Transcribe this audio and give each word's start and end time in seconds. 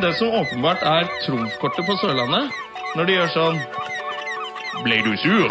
Det 0.00 0.14
som 0.14 0.28
åpenbart 0.28 0.82
er 0.82 1.08
trumfkortet 1.26 1.84
på 1.86 1.94
Sørlandet, 2.00 2.54
når 2.96 3.04
de 3.04 3.16
gjør 3.18 3.32
sånn 3.34 3.58
Ble 4.80 4.96
du 5.04 5.10
sur? 5.20 5.50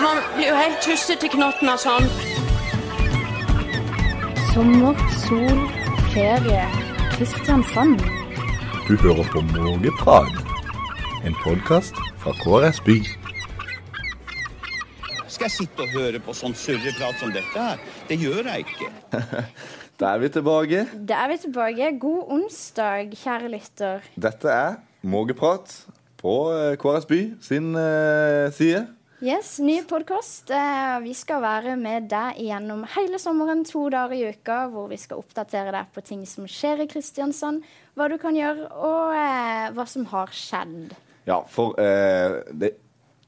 Man 0.00 0.18
blir 0.32 0.48
jo 0.48 0.56
helt 0.58 0.80
tysset 0.82 1.22
i 1.22 1.30
knotten 1.30 1.70
av 1.70 1.78
sånn. 1.78 2.08
Sommer, 4.48 4.98
sol, 5.22 5.62
ferie. 6.16 6.64
Kristiansand. 7.12 8.02
Du 8.88 8.96
hører 9.04 9.30
på 9.30 9.44
Mågeprat, 9.52 10.34
en 11.22 11.38
podkast 11.44 12.02
fra 12.24 12.34
KrS 12.42 12.82
By. 12.88 12.98
Skal 15.28 15.46
jeg 15.46 15.54
sitte 15.60 15.86
og 15.86 15.94
høre 15.94 16.18
på 16.26 16.34
sånn 16.34 16.58
surreprat 16.58 17.22
som 17.22 17.30
dette 17.38 17.70
her? 17.70 17.78
Det 18.10 18.18
gjør 18.18 18.50
jeg 18.50 18.66
ikke. 18.66 18.90
Da 20.02 20.16
er 20.16 20.18
vi 20.18 20.28
tilbake. 20.34 20.80
Da 21.06 21.20
er 21.22 21.28
vi 21.30 21.36
tilbake. 21.44 21.88
God 22.02 22.30
onsdag, 22.34 23.12
kjære 23.20 23.50
lytter. 23.52 24.06
Dette 24.18 24.50
er 24.50 24.80
Mågeprat 25.06 25.70
på 26.18 26.32
eh, 26.50 26.72
KrS 26.80 27.06
By 27.06 27.18
sin 27.38 27.68
uh, 27.78 28.50
side. 28.50 28.80
Yes, 29.22 29.60
ny 29.62 29.76
podkast. 29.86 30.50
Vi 31.04 31.12
skal 31.14 31.38
være 31.44 31.76
med 31.78 32.08
deg 32.10 32.40
gjennom 32.42 32.82
hele 32.96 33.20
sommeren, 33.22 33.62
to 33.62 33.84
dager 33.94 34.16
i 34.18 34.24
uka, 34.34 34.64
hvor 34.72 34.88
vi 34.90 34.98
skal 34.98 35.22
oppdatere 35.22 35.70
deg 35.76 35.94
på 35.94 36.02
ting 36.02 36.26
som 36.26 36.50
skjer 36.50 36.82
i 36.82 36.88
Kristiansand, 36.90 37.62
hva 37.94 38.10
du 38.10 38.16
kan 38.18 38.34
gjøre, 38.34 38.72
og 38.74 39.14
eh, 39.14 39.68
hva 39.76 39.86
som 39.86 40.08
har 40.10 40.34
skjedd. 40.34 40.96
Ja, 41.30 41.44
for 41.46 41.78
eh, 41.78 42.40
det, 42.50 42.74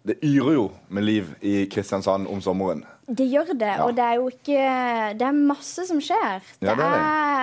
det 0.02 0.18
yrer 0.26 0.58
jo 0.58 0.66
med 0.90 1.06
liv 1.06 1.30
i 1.38 1.68
Kristiansand 1.70 2.26
om 2.26 2.42
sommeren. 2.42 2.82
Det 3.06 3.26
gjør 3.28 3.50
det, 3.52 3.68
Ja. 3.68 3.84
og 3.84 3.94
det 3.96 4.04
er 4.04 4.14
jo 4.16 4.28
ikke 4.30 5.18
Det 5.18 5.26
er 5.26 5.32
masse 5.32 5.86
som 5.86 5.98
skjer. 6.00 6.40
Ja, 6.60 6.70
det, 6.70 6.78
det 6.78 6.84
er 6.84 7.34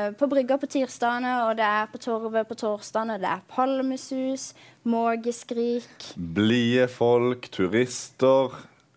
er 0.00 0.12
på 0.18 0.28
brygga 0.30 0.56
på 0.56 0.68
tirsdagene, 0.70 1.32
og 1.48 1.56
det 1.58 1.64
er 1.66 1.86
på 1.92 1.98
torvet 1.98 2.48
på 2.48 2.54
torsdagene. 2.54 3.18
Det 3.20 3.28
er 3.28 3.42
palmesus, 3.50 4.54
mågeskrik. 4.84 6.10
Blide 6.16 6.88
folk, 6.88 7.48
turister, 7.52 8.54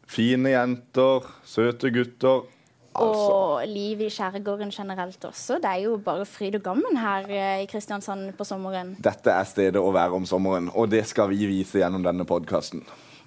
fine 0.08 0.54
jenter, 0.54 1.28
søte 1.46 1.92
gutter. 1.94 2.44
Altså, 2.94 3.32
Og 3.34 3.68
livet 3.68 4.06
i 4.06 4.14
skjærgården 4.14 4.70
generelt 4.70 5.26
også. 5.26 5.56
Det 5.58 5.66
er 5.66 5.80
jo 5.88 5.98
bare 5.98 6.26
fryd 6.30 6.60
og 6.60 6.62
gammen 6.64 6.98
her 7.02 7.26
eh, 7.30 7.64
i 7.64 7.66
Kristiansand 7.66 8.36
på 8.38 8.46
sommeren. 8.46 8.96
dette 9.02 9.32
er 9.34 9.44
stedet 9.50 9.82
å 9.82 9.90
være 9.92 10.14
om 10.14 10.26
sommeren, 10.30 10.70
og 10.76 10.92
det 10.92 11.02
skal 11.10 11.30
vi 11.34 11.48
vise 11.50 11.82
gjennom 11.82 12.04
denne 12.06 12.26
podkasten. 12.26 12.84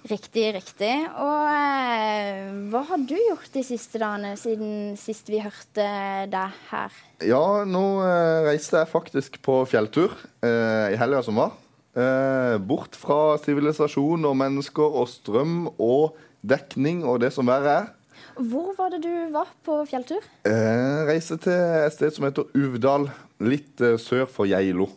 Riktig, 0.07 0.45
riktig. 0.55 0.93
Og 1.19 1.47
eh, 1.51 2.47
hva 2.71 2.83
har 2.87 3.01
du 3.03 3.15
gjort 3.17 3.49
de 3.51 3.63
siste 3.65 3.99
dagene 3.99 4.35
siden 4.39 4.95
sist 4.99 5.27
vi 5.27 5.41
hørte 5.43 5.87
deg 6.31 6.59
her? 6.69 6.95
Ja, 7.27 7.65
nå 7.67 7.83
eh, 8.05 8.47
reiste 8.47 8.79
jeg 8.79 8.91
faktisk 8.91 9.39
på 9.43 9.59
fjelltur 9.67 10.13
eh, 10.45 10.93
i 10.93 10.99
helga 11.01 11.23
som 11.25 11.41
var. 11.41 11.57
Eh, 11.97 12.55
bort 12.61 12.95
fra 12.95 13.35
sivilisasjon 13.41 14.29
og 14.29 14.37
mennesker 14.39 14.97
og 15.01 15.09
strøm 15.11 15.65
og 15.75 16.15
dekning 16.45 17.03
og 17.03 17.19
det 17.25 17.33
som 17.35 17.49
verre 17.49 17.75
er. 17.81 17.93
Hvor 18.37 18.71
var 18.77 18.93
det 18.93 19.01
du 19.03 19.33
var 19.33 19.49
på 19.65 19.79
fjelltur? 19.89 20.21
Eh, 20.47 21.03
reiste 21.09 21.39
til 21.41 21.57
et 21.57 21.95
sted 21.95 22.13
som 22.13 22.29
heter 22.29 22.47
Uvdal, 22.55 23.09
litt 23.43 23.81
eh, 23.81 23.97
sør 23.99 24.27
for 24.29 24.47
Geilo. 24.49 24.91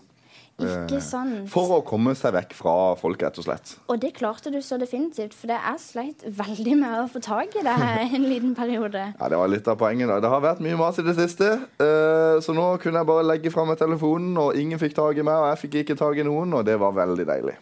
Ikke 0.66 1.00
sant? 1.03 1.34
Eh, 1.44 1.47
For 1.53 1.75
å 1.78 1.80
komme 1.86 2.14
seg 2.19 2.34
vekk 2.36 2.53
fra 2.58 2.75
folk, 3.00 3.22
rett 3.22 3.39
og 3.41 3.44
slett. 3.47 3.75
Og 3.89 4.00
det 4.03 4.12
klarte 4.19 4.53
du 4.53 4.58
så 4.62 4.78
definitivt, 4.80 5.34
for 5.34 5.47
det 5.52 5.58
jeg 5.61 5.80
sleit 5.80 6.25
veldig 6.27 6.77
med 6.80 6.98
å 7.05 7.08
få 7.11 7.22
tak 7.25 7.56
i 7.56 7.62
det 7.67 7.77
en 8.17 8.27
liten 8.28 8.55
periode. 8.55 9.06
Ja, 9.20 9.28
Det 9.28 9.39
var 9.39 9.48
litt 9.48 9.69
av 9.69 9.78
poenget. 9.80 10.08
da. 10.08 10.20
Det 10.20 10.28
har 10.30 10.41
vært 10.44 10.61
mye 10.61 10.77
mas 10.77 10.98
i 10.98 11.02
det 11.06 11.17
siste. 11.17 11.50
eh, 11.80 12.36
så 12.41 12.55
nå 12.55 12.78
kunne 12.83 13.00
jeg 13.02 13.06
bare 13.06 13.25
legge 13.27 13.50
fra 13.52 13.64
meg 13.64 13.78
telefonen, 13.78 14.36
og 14.39 14.55
ingen 14.56 14.78
fikk 14.78 14.95
tak 14.95 15.17
i 15.17 15.23
meg, 15.23 15.34
og 15.34 15.51
jeg 15.55 15.62
fikk 15.70 15.80
ikke 15.84 15.98
tak 15.98 16.17
i 16.17 16.23
noen, 16.27 16.52
og 16.55 16.64
det 16.64 16.79
var 16.79 16.92
veldig 16.92 17.27
deilig. 17.27 17.57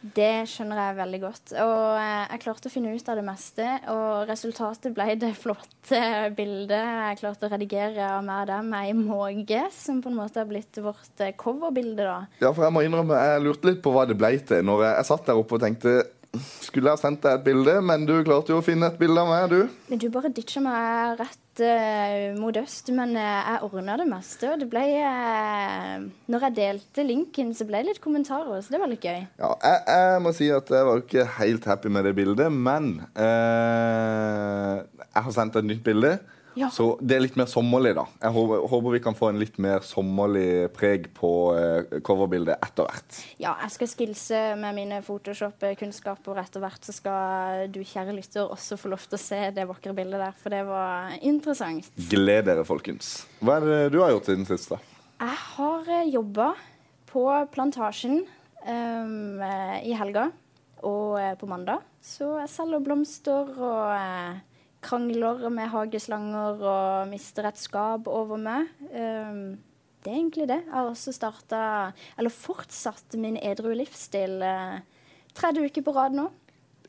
Det 0.00 0.46
skjønner 0.48 0.78
jeg 0.80 0.96
veldig 0.96 1.18
godt. 1.20 1.52
Og 1.60 1.82
eh, 2.00 2.22
jeg 2.32 2.42
klarte 2.44 2.70
å 2.70 2.72
finne 2.72 2.92
ut 2.96 3.10
av 3.12 3.18
det 3.20 3.24
meste, 3.26 3.66
og 3.92 4.30
resultatet 4.30 4.94
ble 4.96 5.16
det 5.20 5.32
flotte 5.36 6.00
bildet 6.36 6.86
jeg 7.10 7.18
klarte 7.20 7.48
å 7.48 7.52
redigere 7.52 8.06
av 8.16 8.24
meg 8.24 8.46
og 8.46 8.48
dem 8.52 8.72
ei 8.78 8.94
måge, 8.96 9.60
som 9.76 10.00
på 10.00 10.08
en 10.08 10.16
måte 10.22 10.40
har 10.40 10.48
blitt 10.48 10.80
vårt 10.80 11.20
eh, 11.20 11.34
coverbilde, 11.36 12.06
da. 12.06 12.22
Ja, 12.40 12.54
for 12.54 12.64
jeg 12.64 12.76
må 12.76 12.84
innrømme, 12.86 13.18
jeg 13.28 13.44
lurte 13.44 13.68
litt 13.68 13.84
på 13.84 13.92
hva 13.94 14.06
det 14.08 14.16
ble 14.20 14.32
til. 14.40 14.64
Når 14.66 14.86
jeg 14.88 15.10
satt 15.10 15.28
der 15.28 15.42
oppe 15.42 15.58
og 15.58 15.64
tenkte 15.66 15.98
skulle 16.38 16.92
ha 16.92 16.98
sendt 16.98 17.24
deg 17.24 17.40
et 17.40 17.46
bilde, 17.46 17.72
men 17.82 18.04
du 18.06 18.12
klarte 18.26 18.52
jo 18.52 18.60
å 18.60 18.64
finne 18.64 18.86
et 18.90 18.98
bilde 19.00 19.18
av 19.18 19.30
meg, 19.30 19.50
du. 19.50 19.78
Men 19.90 20.00
du 20.00 20.06
bare 20.14 20.30
ditcha 20.34 20.62
meg 20.62 21.18
rett 21.18 21.62
uh, 21.64 22.38
mot 22.38 22.56
øst, 22.60 22.92
men 22.94 23.16
uh, 23.18 23.22
jeg 23.22 23.62
ordna 23.66 23.96
det 23.98 24.06
meste. 24.10 24.52
Og 24.52 24.62
det 24.62 24.68
ble 24.70 24.84
uh, 25.02 26.06
Når 26.30 26.46
jeg 26.46 26.56
delte 26.60 27.06
linken, 27.06 27.52
så 27.56 27.66
ble 27.68 27.82
det 27.82 27.90
litt 27.90 28.02
kommentarer, 28.04 28.62
så 28.62 28.74
det 28.74 28.82
var 28.82 28.92
litt 28.92 29.06
gøy. 29.06 29.24
Ja, 29.42 29.52
jeg, 29.64 29.80
jeg 29.90 30.24
må 30.26 30.34
si 30.36 30.50
at 30.54 30.70
jeg 30.70 30.90
var 30.90 31.02
ikke 31.02 31.26
helt 31.40 31.70
happy 31.72 31.92
med 31.92 32.06
det 32.06 32.14
bildet, 32.18 32.54
men 32.54 32.92
jeg 33.18 35.24
har 35.26 35.34
sendt 35.34 35.58
et 35.58 35.66
nytt 35.66 35.82
bilde. 35.86 36.18
Ja. 36.58 36.70
Så 36.74 36.96
det 36.98 37.16
er 37.16 37.22
litt 37.22 37.36
mer 37.38 37.46
sommerlig, 37.50 37.92
da. 37.98 38.06
Jeg 38.22 38.34
håper, 38.34 38.64
håper 38.72 38.94
vi 38.96 39.02
kan 39.04 39.16
få 39.16 39.30
en 39.30 39.38
litt 39.40 39.58
mer 39.62 39.84
sommerlig 39.86 40.70
preg 40.74 41.06
på 41.16 41.30
uh, 41.54 42.00
coverbildet 42.06 42.58
etter 42.58 42.88
hvert. 42.88 43.20
Ja, 43.42 43.54
jeg 43.62 43.74
skal 43.76 43.90
skilse 43.92 44.40
med 44.60 44.76
mine 44.78 45.00
Photoshop-kunnskaper 45.06 46.42
etter 46.42 46.64
hvert, 46.64 46.82
så 46.86 46.94
skal 46.96 47.70
du, 47.70 47.82
kjære 47.86 48.16
lytter, 48.16 48.50
også 48.50 48.80
få 48.80 48.90
lov 48.94 49.06
til 49.06 49.18
å 49.18 49.22
se 49.22 49.40
det 49.54 49.68
vakre 49.70 49.94
bildet 49.96 50.22
der, 50.22 50.34
for 50.40 50.54
det 50.54 50.64
var 50.68 51.14
interessant. 51.20 51.92
Gled 52.10 52.48
dere, 52.50 52.66
folkens. 52.66 53.12
Hva 53.38 53.60
er 53.60 53.68
det 53.68 53.80
du 53.94 54.00
har 54.02 54.14
gjort 54.14 54.30
siden 54.32 54.48
sist, 54.48 54.74
da? 54.74 54.80
Jeg 55.20 55.40
har 55.54 55.88
jobba 56.08 56.52
på 57.10 57.24
Plantasjen 57.52 58.22
eh, 58.64 59.76
i 59.86 59.96
helga 59.98 60.30
og 60.86 61.18
eh, 61.20 61.34
på 61.38 61.48
mandag, 61.50 61.84
så 62.00 62.38
jeg 62.40 62.52
selger 62.52 62.84
blomster 62.84 63.50
og 63.58 63.92
eh, 63.92 64.38
krangler 64.84 65.48
med 65.52 65.70
hageslanger 65.72 66.62
og 66.64 67.10
mister 67.10 67.48
et 67.50 67.60
skap 67.60 68.08
over 68.08 68.40
meg. 68.40 68.70
Um, 68.92 69.58
det 70.00 70.12
er 70.12 70.16
egentlig 70.16 70.48
det. 70.48 70.62
Jeg 70.64 70.72
har 70.72 70.88
også 70.88 71.12
starta, 71.12 71.64
eller 72.18 72.32
fortsatt, 72.32 73.18
min 73.20 73.36
edru 73.36 73.72
livsstil. 73.76 74.40
uh, 74.40 74.80
Tredje 75.36 75.66
uke 75.68 75.84
på 75.84 75.94
rad 75.94 76.16
nå. 76.16 76.30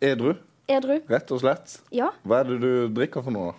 Edru, 0.01 0.33
Edru. 0.71 0.95
rett 1.11 1.31
og 1.35 1.43
slett. 1.43 1.75
Ja. 1.93 2.09
Hva 2.25 2.41
er 2.41 2.49
det 2.49 2.61
du 2.63 2.71
drikker 2.95 3.21
for 3.25 3.35
noe? 3.35 3.51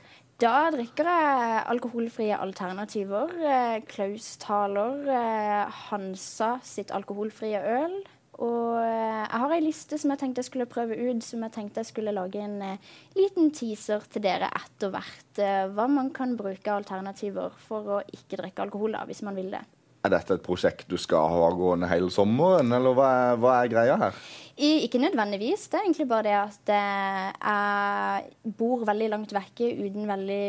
da? 0.43 0.70
Drikker 0.75 1.06
jeg 1.06 1.60
alkoholfrie 1.70 2.34
alternativer. 2.34 3.31
Eh, 3.47 3.76
Klaus 3.87 4.37
Thaler, 4.43 5.04
eh, 5.06 5.70
Hansa 5.91 6.56
sitt 6.66 6.91
alkoholfrie 6.91 7.60
øl. 7.62 7.94
Og 8.42 8.78
eh, 8.80 9.22
jeg 9.22 9.42
har 9.44 9.54
ei 9.54 9.62
liste 9.62 9.98
som 10.00 10.12
jeg 10.12 10.22
tenkte 10.22 10.42
jeg 10.42 10.48
skulle 10.50 10.70
prøve 10.70 10.97
ut, 10.98 11.22
som 11.25 11.44
jeg 11.47 11.54
tenkte 11.54 11.82
jeg 11.82 11.92
skulle 11.92 12.14
lage 12.16 12.41
en 12.42 12.56
eh, 12.66 12.91
liten 13.19 13.53
teaser 13.54 14.03
til 14.10 14.25
dere 14.25 14.50
etter 14.58 14.91
hvert. 14.94 15.28
Eh, 15.38 15.69
hva 15.70 15.86
man 15.91 16.10
kan 16.14 16.34
bruke 16.38 16.75
alternativer 16.75 17.54
for 17.69 17.98
å 17.98 18.02
ikke 18.10 18.41
drikke 18.41 18.66
alkohol, 18.66 18.98
da, 18.98 19.06
hvis 19.06 19.22
man 19.26 19.38
vil 19.38 19.52
det. 19.54 19.62
Er 20.02 20.10
dette 20.10 20.34
et 20.34 20.42
prosjekt 20.42 20.88
du 20.91 20.97
skal 20.98 21.31
ha 21.31 21.48
gående 21.54 21.86
hele 21.86 22.10
sommeren, 22.10 22.75
eller 22.75 22.97
hva 22.98 23.10
er, 23.20 23.36
hva 23.38 23.52
er 23.60 23.69
greia 23.70 23.98
her? 24.00 24.16
I, 24.56 24.82
ikke 24.88 24.98
nødvendigvis. 24.98 25.69
Det 25.70 25.78
er 25.78 25.86
egentlig 25.86 26.08
bare 26.10 26.26
det 26.26 26.34
at 26.41 26.72
eh, 26.75 27.28
jeg 27.38 28.54
bor 28.58 28.82
veldig 28.88 29.12
langt 29.14 29.34
vekke 29.36 29.70
uten 29.78 30.10
veldig 30.10 30.44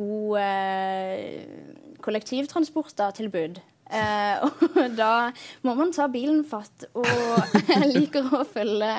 god 0.00 0.38
eh, 0.40 1.98
kollektivtransporttilbud. 2.06 3.60
Eh, 3.86 4.44
og 4.82 4.96
da 4.98 5.30
må 5.66 5.76
man 5.78 5.92
ta 5.94 6.08
bilen 6.12 6.42
fatt. 6.48 6.88
Og 6.98 7.06
jeg 7.70 7.90
liker 7.92 8.30
å 8.34 8.44
følge 8.48 8.92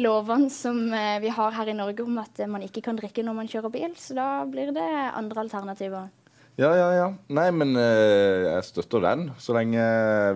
lovene 0.00 0.50
som 0.52 0.80
eh, 0.92 1.20
vi 1.22 1.32
har 1.34 1.56
her 1.58 1.70
i 1.70 1.76
Norge 1.76 2.06
om 2.06 2.18
at 2.22 2.44
man 2.50 2.64
ikke 2.66 2.84
kan 2.88 2.98
drikke 2.98 3.24
når 3.26 3.40
man 3.40 3.50
kjører 3.50 3.74
bil. 3.74 3.96
Så 4.00 4.16
da 4.18 4.28
blir 4.48 4.74
det 4.74 4.90
andre 5.14 5.46
alternativer. 5.46 6.12
Ja, 6.56 6.68
ja, 6.78 6.88
ja. 6.94 7.06
Nei, 7.34 7.48
men 7.50 7.72
eh, 7.74 8.44
jeg 8.46 8.62
støtter 8.68 9.02
den, 9.02 9.24
så 9.42 9.56
lenge 9.56 9.82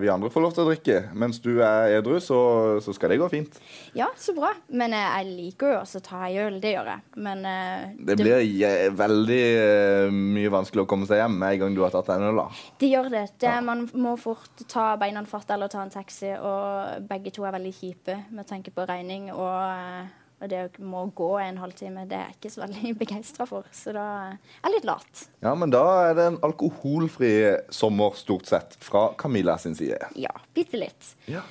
vi 0.01 0.09
andre 0.11 0.27
får 0.33 0.43
lov 0.43 0.51
til 0.57 0.65
å 0.65 0.67
drikke. 0.67 0.97
Mens 1.15 1.37
du 1.39 1.61
er 1.63 1.93
edru, 1.95 2.17
så, 2.19 2.39
så 2.83 2.91
skal 2.91 3.13
det 3.13 3.19
gå 3.21 3.29
fint. 3.31 3.55
Ja, 3.95 4.09
så 4.19 4.35
bra. 4.35 4.49
Men 4.67 4.91
eh, 4.97 5.05
jeg 5.21 5.29
liker 5.37 5.71
jo 5.71 5.77
også 5.79 6.01
å 6.01 6.05
ta 6.09 6.25
ei 6.27 6.35
øl. 6.43 6.57
Det 6.59 6.73
gjør 6.73 6.91
jeg. 6.91 7.05
Men 7.23 7.45
eh, 7.47 7.85
Det 8.09 8.17
blir 8.19 8.43
je- 8.43 8.91
veldig 8.99 9.39
eh, 9.63 10.11
mye 10.11 10.51
vanskelig 10.57 10.83
å 10.83 10.89
komme 10.91 11.07
seg 11.07 11.21
hjem 11.23 11.39
med 11.39 11.55
en 11.55 11.63
gang 11.63 11.79
du 11.79 11.85
har 11.87 11.95
tatt 11.95 12.11
en 12.17 12.27
øl. 12.33 12.43
da. 12.43 12.49
Det 12.83 12.91
gjør 12.91 13.09
det. 13.15 13.25
det 13.45 13.55
man 13.71 13.87
må 13.95 14.17
fort 14.19 14.65
ta 14.67 14.89
beina 14.99 15.23
fatt 15.23 15.55
eller 15.55 15.71
ta 15.71 15.85
en 15.87 15.95
taxi, 15.95 16.35
og 16.35 17.07
begge 17.07 17.31
to 17.31 17.47
er 17.47 17.55
veldig 17.55 17.71
kjipe 17.79 18.19
med 18.35 18.47
tanke 18.51 18.75
på 18.75 18.83
regning. 18.91 19.31
Og, 19.31 19.55
eh, 19.71 20.17
og 20.39 20.49
det 20.51 20.59
å 20.63 20.87
må 20.87 21.03
gå 21.15 21.29
en 21.41 21.59
halvtime, 21.59 22.05
det 22.09 22.15
er 22.15 22.27
jeg 22.29 22.37
ikke 22.37 22.51
så 22.53 22.63
veldig 22.63 22.93
begeistra 23.03 23.47
for. 23.49 23.67
Så 23.75 23.93
da 23.95 24.07
er 24.31 24.37
jeg 24.63 24.75
litt 24.77 24.89
lat. 24.89 25.23
Ja, 25.43 25.53
men 25.59 25.73
da 25.73 25.85
er 26.07 26.17
det 26.17 26.27
en 26.31 26.41
alkoholfri 26.47 27.33
sommer, 27.73 28.15
stort 28.19 28.49
sett, 28.49 28.77
fra 28.83 29.09
Camilla 29.19 29.57
sin 29.59 29.77
side. 29.77 29.99
Ja, 30.19 30.33
bitte 30.55 30.79
litt. 30.79 31.13
Ja. 31.29 31.43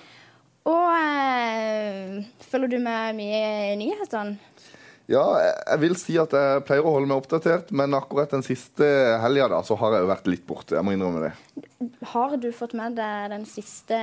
Og 0.69 0.89
øh, 0.93 2.19
følger 2.45 2.75
du 2.75 2.79
med 2.83 3.17
mye 3.17 3.43
i 3.73 3.77
nyhetene? 3.81 4.37
Ja, 5.09 5.23
jeg 5.41 5.81
vil 5.81 5.95
si 5.97 6.19
at 6.21 6.35
jeg 6.37 6.65
pleier 6.69 6.85
å 6.85 6.91
holde 6.93 7.09
meg 7.09 7.23
oppdatert, 7.23 7.71
men 7.73 7.97
akkurat 7.97 8.35
den 8.35 8.45
siste 8.45 8.85
helga 9.23 9.47
da, 9.49 9.63
så 9.65 9.79
har 9.81 9.97
jeg 9.97 10.05
jo 10.05 10.11
vært 10.11 10.29
litt 10.29 10.45
borte. 10.45 10.77
Jeg 10.77 10.85
må 10.85 10.93
innrømme 10.93 11.23
det. 11.25 11.31
Har 12.13 12.37
du 12.37 12.51
fått 12.53 12.75
med 12.77 12.99
deg 12.99 13.33
den 13.33 13.47
siste 13.49 13.97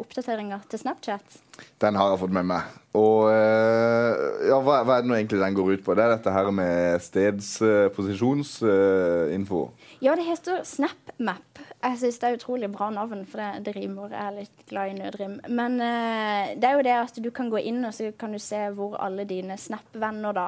oppdateringa 0.00 0.62
til 0.72 0.80
Snapchat? 0.80 1.36
Den 1.82 1.96
har 1.98 2.06
jeg 2.12 2.20
fått 2.22 2.34
med 2.34 2.44
meg. 2.50 2.62
Og 2.98 3.18
eh, 3.30 4.12
ja, 4.48 4.56
hva, 4.64 4.74
hva 4.86 4.92
er 4.96 5.02
det 5.04 5.10
nå 5.10 5.16
egentlig 5.18 5.42
den 5.42 5.58
går 5.58 5.68
ut 5.76 5.84
på? 5.86 5.94
Det 5.94 6.02
er 6.04 6.12
dette 6.14 6.34
her 6.34 6.46
med 6.54 6.74
stedsposisjonsinfo. 7.04 9.60
Ja, 10.02 10.12
det 10.18 10.24
heter 10.26 10.56
SnapMap. 10.66 11.48
Jeg 11.78 11.94
syns 12.00 12.18
det 12.18 12.26
er 12.26 12.38
utrolig 12.40 12.68
bra 12.74 12.86
navn, 12.94 13.20
for 13.28 13.36
det, 13.42 13.50
det 13.68 13.72
rimer. 13.76 14.14
Jeg 14.14 14.24
er 14.24 14.38
litt 14.40 14.58
glad 14.70 14.86
i 14.90 14.98
nødrim. 14.98 15.34
Men 15.46 15.72
uh, 15.78 16.44
det 16.58 16.66
er 16.66 16.74
jo 16.74 16.86
det 16.88 16.96
at 16.96 17.16
du 17.22 17.30
kan 17.34 17.50
gå 17.52 17.58
inn 17.70 17.80
og 17.86 17.92
så 17.94 18.04
kan 18.18 18.30
du 18.34 18.40
se 18.42 18.60
hvor 18.74 18.92
alle 19.02 19.24
dine 19.28 19.56
Snap-venner 19.60 20.32
da 20.34 20.46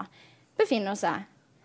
befinner 0.59 0.95
seg. 0.99 1.17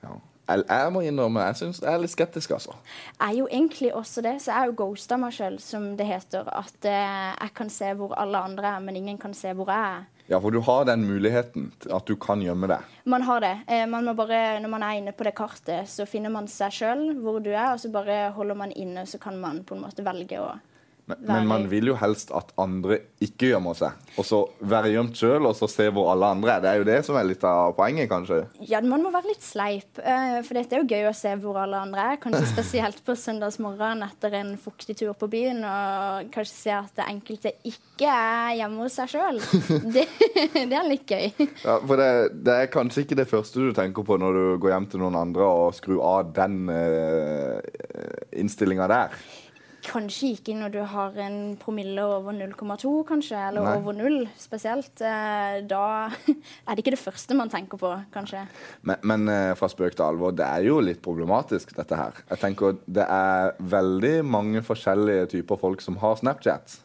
ja. 0.06 0.14
Jeg, 0.48 0.90
må 0.94 1.02
innrømme, 1.06 1.46
jeg 1.50 1.60
synes 1.62 1.82
jeg 1.82 1.92
er 1.92 2.02
litt 2.02 2.14
skeptisk, 2.14 2.56
altså. 2.58 2.76
Jeg 3.20 3.28
er 3.32 3.38
jo 3.40 3.48
egentlig 3.50 3.94
også 3.98 4.22
det, 4.26 4.36
så 4.44 4.52
jeg 4.52 4.62
er 4.62 4.72
jo 4.72 4.76
ghosta 4.84 5.18
meg 5.22 5.34
sjøl, 5.36 5.56
som 5.64 5.88
det 5.98 6.10
heter. 6.10 6.50
At 6.54 6.90
eh, 6.90 7.32
jeg 7.34 7.56
kan 7.58 7.72
se 7.74 7.94
hvor 7.98 8.14
alle 8.22 8.44
andre 8.50 8.76
er, 8.76 8.84
men 8.86 9.00
ingen 9.00 9.18
kan 9.22 9.34
se 9.38 9.54
hvor 9.58 9.72
jeg 9.74 9.96
er. 9.96 10.06
Ja, 10.26 10.40
for 10.42 10.50
du 10.50 10.58
har 10.66 10.88
den 10.90 11.04
muligheten 11.06 11.68
at 11.94 12.08
du 12.10 12.16
kan 12.18 12.42
gjemme 12.42 12.70
deg. 12.70 12.86
Man 13.06 13.26
har 13.28 13.44
det. 13.44 13.56
Eh, 13.70 13.86
man 13.90 14.10
bare, 14.18 14.60
når 14.62 14.72
man 14.74 14.86
er 14.86 15.02
inne 15.02 15.14
på 15.14 15.28
det 15.28 15.36
kartet, 15.38 15.90
så 15.90 16.08
finner 16.10 16.34
man 16.34 16.50
seg 16.50 16.74
sjøl 16.74 17.04
hvor 17.22 17.38
du 17.42 17.52
er, 17.52 17.76
og 17.76 17.82
så 17.82 17.94
bare 17.94 18.32
holder 18.38 18.58
man 18.58 18.74
inne, 18.74 19.06
så 19.06 19.22
kan 19.22 19.38
man 19.42 19.62
på 19.66 19.78
en 19.78 19.86
måte 19.86 20.06
velge 20.06 20.42
å 20.42 20.50
Men, 21.06 21.20
men 21.22 21.48
man 21.48 21.66
vil 21.70 21.92
jo 21.92 21.96
helst 22.02 22.32
at 22.34 22.50
andre 22.58 22.98
ikke 23.22 23.52
gjemmer 23.52 23.78
seg. 23.78 23.94
Og 24.18 24.26
så 24.26 24.40
være 24.66 24.90
gjemt 24.96 25.20
sjøl, 25.20 25.46
og 25.46 25.54
så 25.58 25.68
se 25.70 25.86
hvor 25.94 26.10
alle 26.10 26.32
andre 26.34 26.56
er. 26.56 26.64
Det 26.64 26.70
er 26.72 26.80
jo 26.80 26.88
det 26.88 26.98
som 27.06 27.20
er 27.20 27.28
litt 27.30 27.46
av 27.46 27.76
poenget, 27.78 28.10
kanskje. 28.10 28.40
Ja, 28.66 28.82
man 28.82 29.04
må 29.06 29.12
være 29.14 29.30
litt 29.30 29.46
sleip, 29.46 30.02
eh, 30.02 30.40
for 30.46 30.58
det 30.58 30.66
er 30.66 30.82
jo 30.82 30.90
gøy 30.90 31.10
å 31.12 31.14
se 31.14 31.36
hvor 31.44 31.60
alle 31.62 31.84
andre 31.86 32.08
er. 32.16 32.20
Kanskje 32.24 32.48
spesielt 32.50 33.04
på 33.06 33.18
søndagsmorgen 33.22 34.02
etter 34.08 34.40
en 34.42 34.56
fuktig 34.62 34.98
tur 34.98 35.14
på 35.20 35.30
byen, 35.30 35.62
og 35.70 36.34
kanskje 36.34 36.56
se 36.56 36.74
at 36.74 36.98
det 36.98 37.08
enkelte 37.14 37.54
ikke 37.70 38.10
er 38.10 38.58
hjemme 38.64 38.88
hos 38.88 38.98
seg 38.98 39.14
sjøl. 39.14 39.42
Det, 39.96 40.04
det 40.68 40.76
er 40.76 40.88
litt 40.88 41.08
gøy. 41.08 41.30
Ja, 41.62 41.78
for 41.86 42.00
det, 42.00 42.10
det 42.46 42.54
er 42.56 42.72
kanskje 42.72 43.04
ikke 43.06 43.18
det 43.20 43.28
første 43.30 43.62
du 43.62 43.70
tenker 43.76 44.06
på 44.08 44.18
når 44.20 44.36
du 44.36 44.44
går 44.64 44.74
hjem 44.74 44.88
til 44.92 45.04
noen 45.04 45.18
andre 45.20 45.46
og 45.46 45.76
skrur 45.78 46.02
av 46.04 46.32
den 46.36 46.66
uh, 46.72 47.60
innstillinga 48.36 48.88
der. 48.92 49.16
Kanskje 49.86 50.32
ikke 50.34 50.56
når 50.58 50.72
du 50.74 50.80
har 50.90 51.18
en 51.22 51.38
promille 51.62 52.02
over 52.02 52.34
0,2, 52.34 52.92
kanskje, 53.08 53.38
eller 53.50 53.66
Nei. 53.66 53.74
over 53.78 53.94
null 53.94 54.24
spesielt. 54.40 54.94
Eh, 55.02 55.62
Da 55.70 56.10
er 56.66 56.72
det 56.74 56.84
ikke 56.84 56.96
det 56.96 57.02
første 57.02 57.38
man 57.38 57.52
tenker 57.52 57.78
på, 57.78 57.92
kanskje. 58.14 58.46
Men, 58.82 58.98
men 59.04 59.30
eh, 59.30 59.54
fra 59.60 59.70
spøk 59.72 59.96
til 59.96 60.08
alvor, 60.08 60.34
det 60.36 60.46
er 60.48 60.66
jo 60.68 60.80
litt 60.84 61.04
problematisk, 61.06 61.76
dette 61.78 62.00
her. 62.00 62.24
Jeg 62.30 62.42
tenker 62.42 62.80
Det 62.86 63.06
er 63.06 63.54
veldig 63.60 64.16
mange 64.26 64.64
forskjellige 64.66 65.30
typer 65.38 65.62
folk 65.62 65.86
som 65.86 66.00
har 66.02 66.18
Snapchat. 66.20 66.80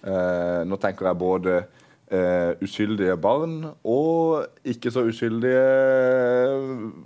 Eh, 0.00 0.62
nå 0.64 0.80
tenker 0.80 1.10
jeg 1.10 1.22
både 1.26 1.60
Uh, 2.10 2.58
uskyldige 2.58 3.14
barn 3.22 3.68
og 3.86 4.40
ikke 4.66 4.90
så 4.90 5.04
uskyldige, 5.06 5.60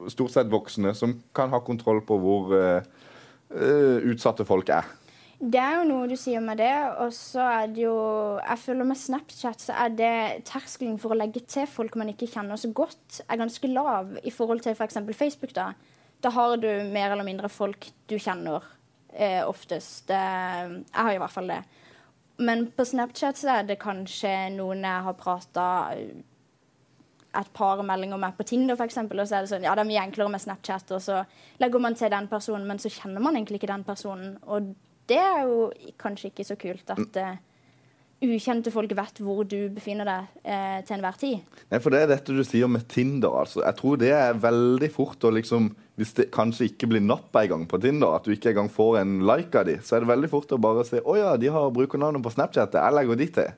stort 0.09 0.33
sett 0.33 0.49
voksne, 0.49 0.95
som 0.97 1.13
kan 1.37 1.53
ha 1.53 1.61
kontroll 1.61 2.01
på 2.09 2.17
hvor 2.23 2.55
uh, 2.57 2.81
uh, 3.53 3.99
utsatte 4.09 4.47
folk 4.49 4.73
er. 4.73 4.89
Det 5.45 5.61
er 5.61 5.75
jo 5.77 5.89
noe 5.91 6.09
du 6.09 6.15
sier 6.17 6.41
med 6.41 6.57
det, 6.57 6.73
og 7.05 7.11
så 7.13 7.43
er 7.45 7.73
det 7.75 7.83
jo 7.83 7.97
Jeg 8.39 8.61
føler 8.63 8.87
med 8.89 8.97
Snapchat 8.97 9.61
så 9.61 9.75
er 9.77 9.91
det 9.93 10.13
terskelen 10.49 10.97
for 11.01 11.13
å 11.13 11.19
legge 11.19 11.43
til 11.45 11.67
folk 11.69 11.99
man 12.01 12.09
ikke 12.15 12.31
kjenner 12.33 12.57
så 12.61 12.71
godt, 12.73 13.21
er 13.29 13.41
ganske 13.43 13.69
lav 13.69 14.15
i 14.25 14.33
forhold 14.33 14.65
til 14.65 14.73
f.eks. 14.73 15.03
Facebook. 15.13 15.53
Da 15.53 15.73
Da 16.25 16.31
har 16.33 16.57
du 16.57 16.69
mer 16.89 17.13
eller 17.13 17.25
mindre 17.25 17.51
folk 17.53 17.91
du 18.09 18.17
kjenner 18.17 18.65
eh, 19.13 19.43
oftest. 19.45 20.09
Jeg 20.09 20.85
har 20.95 21.13
i 21.13 21.19
hvert 21.21 21.35
fall 21.35 21.53
det. 21.53 21.61
Men 22.39 22.71
på 22.73 22.87
Snapchat 22.89 23.37
så 23.37 23.59
er 23.59 23.69
det 23.69 23.83
kanskje 23.83 24.49
noen 24.57 24.81
jeg 24.81 25.05
har 25.05 25.19
prata 25.19 25.67
et 27.35 27.53
par 27.53 27.83
meldinger 27.83 28.17
med 28.17 28.37
på 28.39 28.47
Tinder, 28.47 28.77
for 28.79 28.87
eksempel, 28.87 29.21
og 29.21 29.29
så 29.29 29.37
er 29.37 29.45
det 29.45 29.53
sånn 29.53 29.67
Ja, 29.67 29.75
det 29.75 29.85
er 29.85 29.91
mye 29.93 30.07
enklere 30.07 30.33
med 30.33 30.41
Snapchat, 30.41 30.91
og 30.95 31.03
så 31.03 31.21
legger 31.61 31.83
man 31.83 31.97
til 31.99 32.11
den 32.11 32.29
personen, 32.33 32.67
men 32.67 32.81
så 32.81 32.89
kjenner 32.89 33.21
man 33.21 33.37
egentlig 33.37 33.61
ikke 33.61 33.73
den 33.75 33.85
personen. 33.85 34.37
Og 34.47 34.73
det 35.11 35.21
er 35.21 35.43
jo 35.49 35.69
kanskje 36.01 36.31
ikke 36.31 36.47
så 36.47 36.57
kult 36.61 36.91
at 36.95 37.19
uh, 37.21 37.35
ukjente 38.25 38.73
folk 38.73 38.93
vet 38.97 39.21
hvor 39.25 39.43
du 39.49 39.69
befinner 39.75 40.09
deg 40.09 40.29
uh, 40.47 40.79
til 40.87 40.97
enhver 40.97 41.19
tid. 41.21 41.57
Nei, 41.73 41.81
for 41.83 41.95
det 41.95 42.05
er 42.05 42.13
dette 42.15 42.37
du 42.37 42.45
sier 42.47 42.71
med 42.71 42.87
Tinder. 42.91 43.35
altså. 43.43 43.63
Jeg 43.65 43.79
tror 43.81 44.01
det 44.01 44.13
er 44.17 44.39
veldig 44.41 44.91
fort 44.95 45.25
å 45.25 45.35
liksom 45.35 45.73
Hvis 45.95 46.11
det 46.17 46.33
kanskje 46.35 46.67
ikke 46.73 46.89
blir 46.91 47.05
napp 47.05 47.37
en 47.39 47.51
gang 47.53 47.67
på 47.71 47.79
Tinder, 47.79 48.17
at 48.17 48.25
du 48.27 48.33
ikke 48.35 48.51
engang 48.51 48.67
får 48.73 48.97
en 48.99 49.21
like 49.29 49.55
av 49.55 49.69
de, 49.69 49.77
så 49.79 49.95
er 49.95 50.03
det 50.03 50.09
veldig 50.11 50.31
fort 50.33 50.51
å 50.51 50.59
bare 50.59 50.83
si 50.89 50.99
å 50.99 51.15
ja, 51.15 51.37
de 51.39 51.53
har 51.55 51.69
brukernavnet 51.71 52.25
på 52.25 52.33
Snapchat, 52.35 52.75
jeg 52.75 52.97
legger 52.97 53.21
de 53.21 53.29
til. 53.37 53.53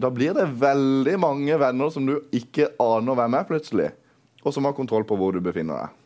Da 0.00 0.08
blir 0.08 0.32
det 0.32 0.46
veldig 0.62 1.18
mange 1.20 1.58
venner 1.60 1.92
som 1.92 2.08
du 2.08 2.14
ikke 2.32 2.70
aner 2.80 3.18
hvem 3.20 3.36
er 3.36 3.44
plutselig, 3.50 3.90
og 4.40 4.56
som 4.56 4.64
har 4.64 4.72
kontroll 4.78 5.04
på 5.04 5.18
hvor 5.20 5.36
du 5.36 5.44
befinner 5.44 5.84
deg. 5.84 6.03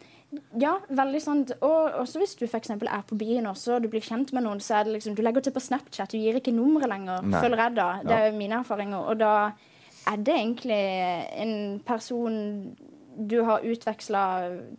Ja, 0.60 0.74
veldig 0.92 1.20
sant. 1.24 1.52
Og 1.64 1.94
også 2.02 2.20
hvis 2.20 2.34
du 2.36 2.44
for 2.46 2.60
er 2.60 3.04
på 3.08 3.16
byen 3.16 3.46
også, 3.48 3.76
og 3.76 3.82
du 3.82 3.88
blir 3.88 4.04
kjent 4.04 4.32
med 4.36 4.44
noen, 4.44 4.60
så 4.60 4.78
er 4.78 4.84
det 4.84 4.98
liksom 4.98 5.16
Du 5.16 5.22
legger 5.22 5.40
til 5.40 5.54
på 5.56 5.62
Snapchat, 5.64 6.12
du 6.12 6.18
gir 6.18 6.36
ikke 6.36 6.52
nummeret 6.52 6.90
lenger, 6.92 7.22
Nei. 7.24 7.40
føler 7.40 7.62
jeg 7.64 7.76
da. 7.78 7.88
Det 8.04 8.16
er 8.16 8.26
jo 8.28 8.36
mine 8.36 8.60
erfaringer. 8.60 9.08
Og 9.08 9.18
da 9.22 9.32
er 10.08 10.16
det 10.16 10.34
egentlig 10.34 10.82
en 11.44 11.80
person 11.86 12.76
du 13.18 13.40
har 13.42 13.64
utveksla 13.66 14.22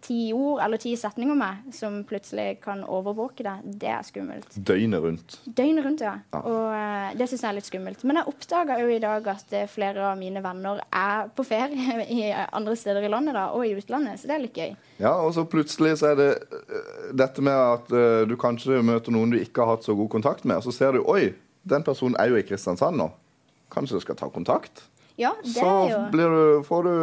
ti 0.01 0.31
ord 0.33 0.61
eller 0.63 0.79
ti 0.79 0.93
setninger 0.97 1.35
med, 1.35 1.73
som 1.75 2.01
plutselig 2.07 2.61
kan 2.63 2.85
overvåke 2.87 3.43
deg. 3.43 3.65
Det 3.81 3.89
er 3.91 4.05
skummelt. 4.07 4.55
Døgnet 4.55 5.03
rundt. 5.03 5.39
Døgnet 5.45 5.85
rundt, 5.85 6.03
ja. 6.05 6.15
Ja. 6.31 6.41
Og 6.41 6.75
eh, 6.75 7.17
det 7.19 7.27
syns 7.29 7.43
jeg 7.43 7.49
er 7.51 7.57
litt 7.57 7.69
skummelt. 7.69 8.05
Men 8.07 8.21
jeg 8.21 8.31
oppdaga 8.31 8.79
jo 8.79 8.91
i 8.93 9.01
dag 9.03 9.27
at 9.33 9.55
eh, 9.57 9.67
flere 9.71 10.07
av 10.11 10.19
mine 10.19 10.43
venner 10.45 10.79
er 10.87 11.31
på 11.35 11.45
ferie 11.47 12.05
i 12.19 12.21
andre 12.31 12.77
steder 12.79 13.05
i 13.05 13.11
landet 13.11 13.35
da, 13.37 13.49
og 13.55 13.67
i 13.67 13.75
utlandet, 13.77 14.21
så 14.21 14.31
det 14.31 14.37
er 14.37 14.45
litt 14.45 14.59
gøy. 14.59 14.77
Ja, 14.99 15.15
og 15.19 15.33
så 15.35 15.45
plutselig 15.49 15.97
så 15.99 16.13
er 16.13 16.19
det 16.19 16.29
dette 17.17 17.43
med 17.43 17.55
at 17.55 17.91
uh, 17.93 18.27
du 18.27 18.35
kanskje 18.39 18.81
møter 18.85 19.13
noen 19.15 19.33
du 19.33 19.39
ikke 19.39 19.63
har 19.63 19.77
hatt 19.77 19.87
så 19.87 19.95
god 19.97 20.09
kontakt 20.11 20.45
med, 20.45 20.59
og 20.59 20.67
så 20.67 20.75
ser 20.75 20.95
du 20.95 21.03
oi, 21.07 21.33
den 21.67 21.85
personen 21.85 22.17
er 22.19 22.31
jo 22.31 22.39
i 22.39 22.45
Kristiansand 22.45 22.99
nå. 22.99 23.09
Kanskje 23.73 23.99
du 23.99 24.03
skal 24.03 24.17
ta 24.19 24.29
kontakt? 24.33 24.83
Ja, 25.19 25.33
det 25.43 25.51
Så 25.57 25.65
er 25.67 25.91
jo 25.91 26.03
blir 26.13 26.31
du, 26.31 26.43
får 26.67 26.87
du, 26.87 26.93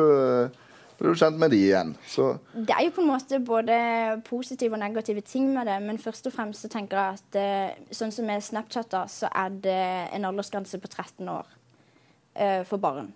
blir 0.99 1.13
du 1.13 1.21
kjent 1.21 1.39
med 1.39 1.53
de 1.53 1.61
igjen. 1.61 1.93
Så 2.09 2.39
Det 2.55 2.73
er 2.73 2.87
jo 2.87 2.95
på 2.97 3.05
en 3.05 3.11
måte 3.11 3.41
både 3.41 3.77
positive 4.25 4.75
og 4.75 4.81
negative 4.81 5.21
ting 5.21 5.53
med 5.55 5.67
det, 5.67 5.77
men 5.83 5.99
først 5.99 6.27
og 6.27 6.33
fremst 6.33 6.65
så 6.65 6.69
tenker 6.73 6.97
jeg 6.97 7.21
at 7.21 7.39
eh, 7.41 7.93
sånn 7.93 8.15
som 8.15 8.27
med 8.27 8.45
Snapchat, 8.45 8.91
da, 8.93 9.05
så 9.07 9.29
er 9.29 9.61
det 9.63 9.85
en 10.17 10.25
aldersgrense 10.25 10.81
på 10.81 10.89
13 10.89 11.29
år 11.29 11.47
uh, 12.41 12.63
for 12.65 12.77
barn. 12.77 13.13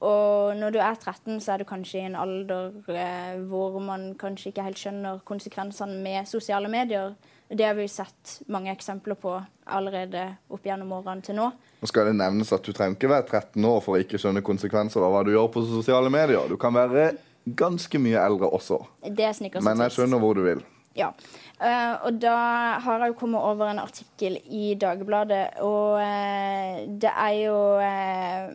Og 0.00 0.56
når 0.56 0.70
du 0.70 0.78
er 0.78 0.94
13, 0.94 1.40
så 1.40 1.52
er 1.52 1.62
du 1.62 1.64
kanskje 1.68 2.00
i 2.00 2.06
en 2.08 2.18
alder 2.18 2.72
uh, 2.88 3.46
hvor 3.48 3.78
man 3.82 4.12
kanskje 4.18 4.52
ikke 4.52 4.66
helt 4.66 4.78
skjønner 4.80 5.22
konsekvensene 5.26 6.02
med 6.02 6.30
sosiale 6.30 6.68
medier. 6.68 7.14
Det 7.48 7.64
har 7.64 7.74
vi 7.76 7.88
sett 7.88 8.38
mange 8.46 8.72
eksempler 8.72 9.18
på 9.20 9.34
allerede 9.64 10.24
opp 10.48 10.64
gjennom 10.64 10.92
årene 10.96 11.24
til 11.24 11.36
nå. 11.38 11.50
Nå 11.80 11.88
skal 11.90 12.08
det 12.08 12.16
nevnes 12.16 12.52
at 12.56 12.64
du 12.64 12.72
trenger 12.72 12.96
ikke 12.96 13.12
være 13.12 13.26
13 13.28 13.68
år 13.68 13.80
for 13.84 13.96
å 13.96 14.02
ikke 14.02 14.20
skjønne 14.20 14.44
konsekvenser 14.44 15.04
av 15.04 15.12
hva 15.12 15.24
du 15.26 15.34
gjør 15.34 15.50
på 15.52 15.64
sosiale 15.68 16.12
medier. 16.12 16.48
Du 16.48 16.56
kan 16.60 16.74
være 16.76 17.12
ganske 17.44 18.00
mye 18.00 18.20
eldre 18.20 18.48
også. 18.48 18.80
Det 19.04 19.34
snikker 19.36 19.64
Men 19.64 19.84
jeg 19.84 19.96
skjønner 19.98 20.22
hvor 20.22 20.38
du 20.38 20.44
vil. 20.46 20.64
Ja. 20.94 21.10
Uh, 21.58 22.06
og 22.06 22.20
da 22.22 22.36
har 22.82 23.02
jeg 23.02 23.12
jo 23.12 23.18
kommet 23.18 23.42
over 23.42 23.70
en 23.70 23.82
artikkel 23.82 24.38
i 24.46 24.74
Dagbladet, 24.78 25.58
og 25.66 25.98
uh, 25.98 26.84
det 26.86 27.10
er 27.10 27.34
jo 27.40 27.58
eh, 27.82 28.54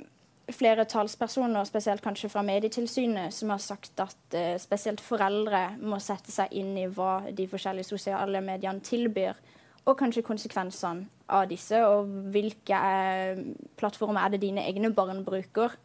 flere 0.55 0.85
talspersoner, 0.89 1.67
spesielt 1.67 2.03
kanskje 2.03 2.29
fra 2.31 2.43
Medietilsynet, 2.45 3.33
som 3.35 3.53
har 3.53 3.61
sagt 3.63 4.01
at 4.03 4.35
uh, 4.35 4.55
spesielt 4.61 5.01
foreldre 5.03 5.63
må 5.81 5.99
sette 6.03 6.33
seg 6.33 6.53
inn 6.57 6.75
i 6.79 6.87
hva 6.89 7.21
de 7.35 7.47
forskjellige 7.49 7.89
sosiale 7.89 8.41
mediene 8.45 8.83
tilbyr, 8.85 9.39
og 9.85 9.97
kanskje 9.99 10.25
konsekvensene 10.27 11.07
av 11.33 11.47
disse, 11.49 11.79
og 11.85 12.09
hvilke 12.33 12.77
uh, 12.79 13.43
plattformer 13.79 14.25
er 14.25 14.35
det 14.35 14.43
dine 14.45 14.65
egne 14.69 14.93
barn 14.95 15.23
bruker. 15.27 15.77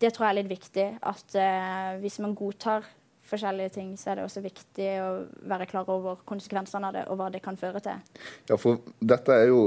Det 0.00 0.12
tror 0.12 0.28
jeg 0.28 0.34
er 0.34 0.40
litt 0.42 0.54
viktig, 0.54 0.86
at 1.00 1.36
uh, 1.40 1.98
hvis 2.02 2.20
man 2.24 2.36
godtar 2.36 2.86
forskjellige 3.26 3.74
ting, 3.74 3.94
så 3.98 4.12
er 4.12 4.20
det 4.20 4.26
også 4.28 4.42
viktig 4.44 4.88
å 5.02 5.10
være 5.50 5.66
klar 5.70 5.88
over 5.90 6.20
konsekvensene 6.28 6.88
av 6.88 6.96
det, 6.96 7.06
og 7.10 7.18
hva 7.18 7.30
det 7.34 7.42
kan 7.44 7.58
føre 7.58 7.82
til. 7.82 8.02
Ja, 8.50 8.58
for 8.60 8.84
dette 9.02 9.34
er 9.34 9.50
jo 9.50 9.62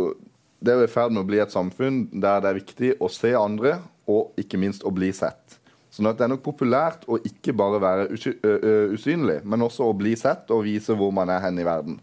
det 0.60 0.74
er 0.74 0.84
i 0.84 0.92
ferd 0.92 1.14
med 1.16 1.24
å 1.24 1.28
bli 1.28 1.40
et 1.40 1.54
samfunn 1.54 2.02
der 2.12 2.42
det 2.44 2.50
er 2.50 2.58
viktig 2.58 2.92
å 3.00 3.08
se 3.12 3.32
andre, 3.38 3.78
og 4.10 4.40
ikke 4.42 4.60
minst 4.62 4.86
å 4.86 4.92
bli 4.94 5.12
sett. 5.16 5.60
Sånn 5.94 6.10
at 6.10 6.20
det 6.20 6.28
er 6.28 6.34
nok 6.34 6.44
populært 6.46 7.06
å 7.10 7.18
ikke 7.26 7.54
bare 7.58 7.80
være 7.82 8.08
usynlig, 8.94 9.40
men 9.44 9.66
også 9.66 9.88
å 9.90 9.96
bli 9.98 10.14
sett 10.20 10.52
og 10.54 10.66
vise 10.68 10.94
hvor 10.98 11.14
man 11.16 11.32
er 11.34 11.42
hen 11.46 11.58
i 11.62 11.66
verden. 11.66 11.98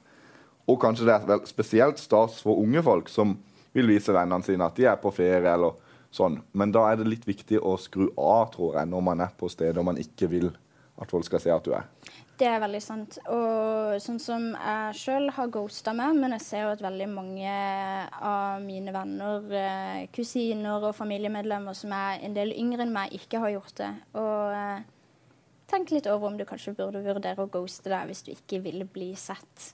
Og 0.66 0.80
kanskje 0.82 1.06
det 1.06 1.14
er 1.14 1.28
vel 1.28 1.44
spesielt 1.46 2.00
stas 2.02 2.40
for 2.42 2.58
unge 2.58 2.82
folk 2.82 3.10
som 3.10 3.36
vil 3.76 3.92
vise 3.92 4.14
vennene 4.14 4.42
sine 4.46 4.66
at 4.66 4.78
de 4.78 4.88
er 4.90 4.98
på 4.98 5.12
ferie 5.14 5.52
eller 5.52 5.76
sånn. 6.14 6.40
Men 6.56 6.72
da 6.74 6.88
er 6.90 6.98
det 6.98 7.10
litt 7.10 7.26
viktig 7.28 7.60
å 7.62 7.76
skru 7.78 8.08
av, 8.16 8.48
tror 8.54 8.80
jeg, 8.80 8.90
når 8.90 9.04
man 9.06 9.22
er 9.22 9.34
på 9.38 9.50
steder 9.52 9.86
man 9.86 10.00
ikke 10.00 10.30
vil 10.32 10.50
at 10.96 11.12
folk 11.12 11.26
skal 11.28 11.42
se 11.44 11.52
at 11.52 11.66
du 11.66 11.74
er. 11.76 11.86
Det 12.36 12.44
er 12.44 12.60
veldig 12.60 12.80
sant. 12.84 13.16
Og 13.32 13.94
sånn 14.02 14.18
som 14.20 14.50
jeg 14.52 14.96
sjøl 15.00 15.30
har 15.32 15.52
ghosta 15.52 15.94
meg, 15.96 16.18
men 16.20 16.34
jeg 16.36 16.44
ser 16.44 16.66
jo 16.66 16.74
at 16.74 16.82
veldig 16.84 17.06
mange 17.08 17.54
av 18.12 18.60
mine 18.64 18.92
venner, 18.92 19.46
eh, 19.56 20.02
kusiner 20.12 20.84
og 20.90 20.96
familiemedlemmer 20.98 21.76
som 21.76 21.94
er 21.96 22.20
en 22.26 22.36
del 22.36 22.52
yngre 22.52 22.84
enn 22.84 22.92
meg, 22.92 23.16
ikke 23.16 23.40
har 23.40 23.54
gjort 23.54 23.80
det. 23.80 23.90
Og 24.20 24.52
eh, 24.52 24.84
tenk 25.72 25.96
litt 25.96 26.10
over 26.12 26.28
om 26.28 26.36
du 26.36 26.44
kanskje 26.48 26.76
burde 26.76 27.04
vurdere 27.06 27.46
å 27.46 27.50
ghoste 27.50 27.92
deg 27.92 28.12
hvis 28.12 28.24
du 28.28 28.32
ikke 28.36 28.60
vil 28.68 28.84
bli 28.84 29.14
sett. 29.16 29.72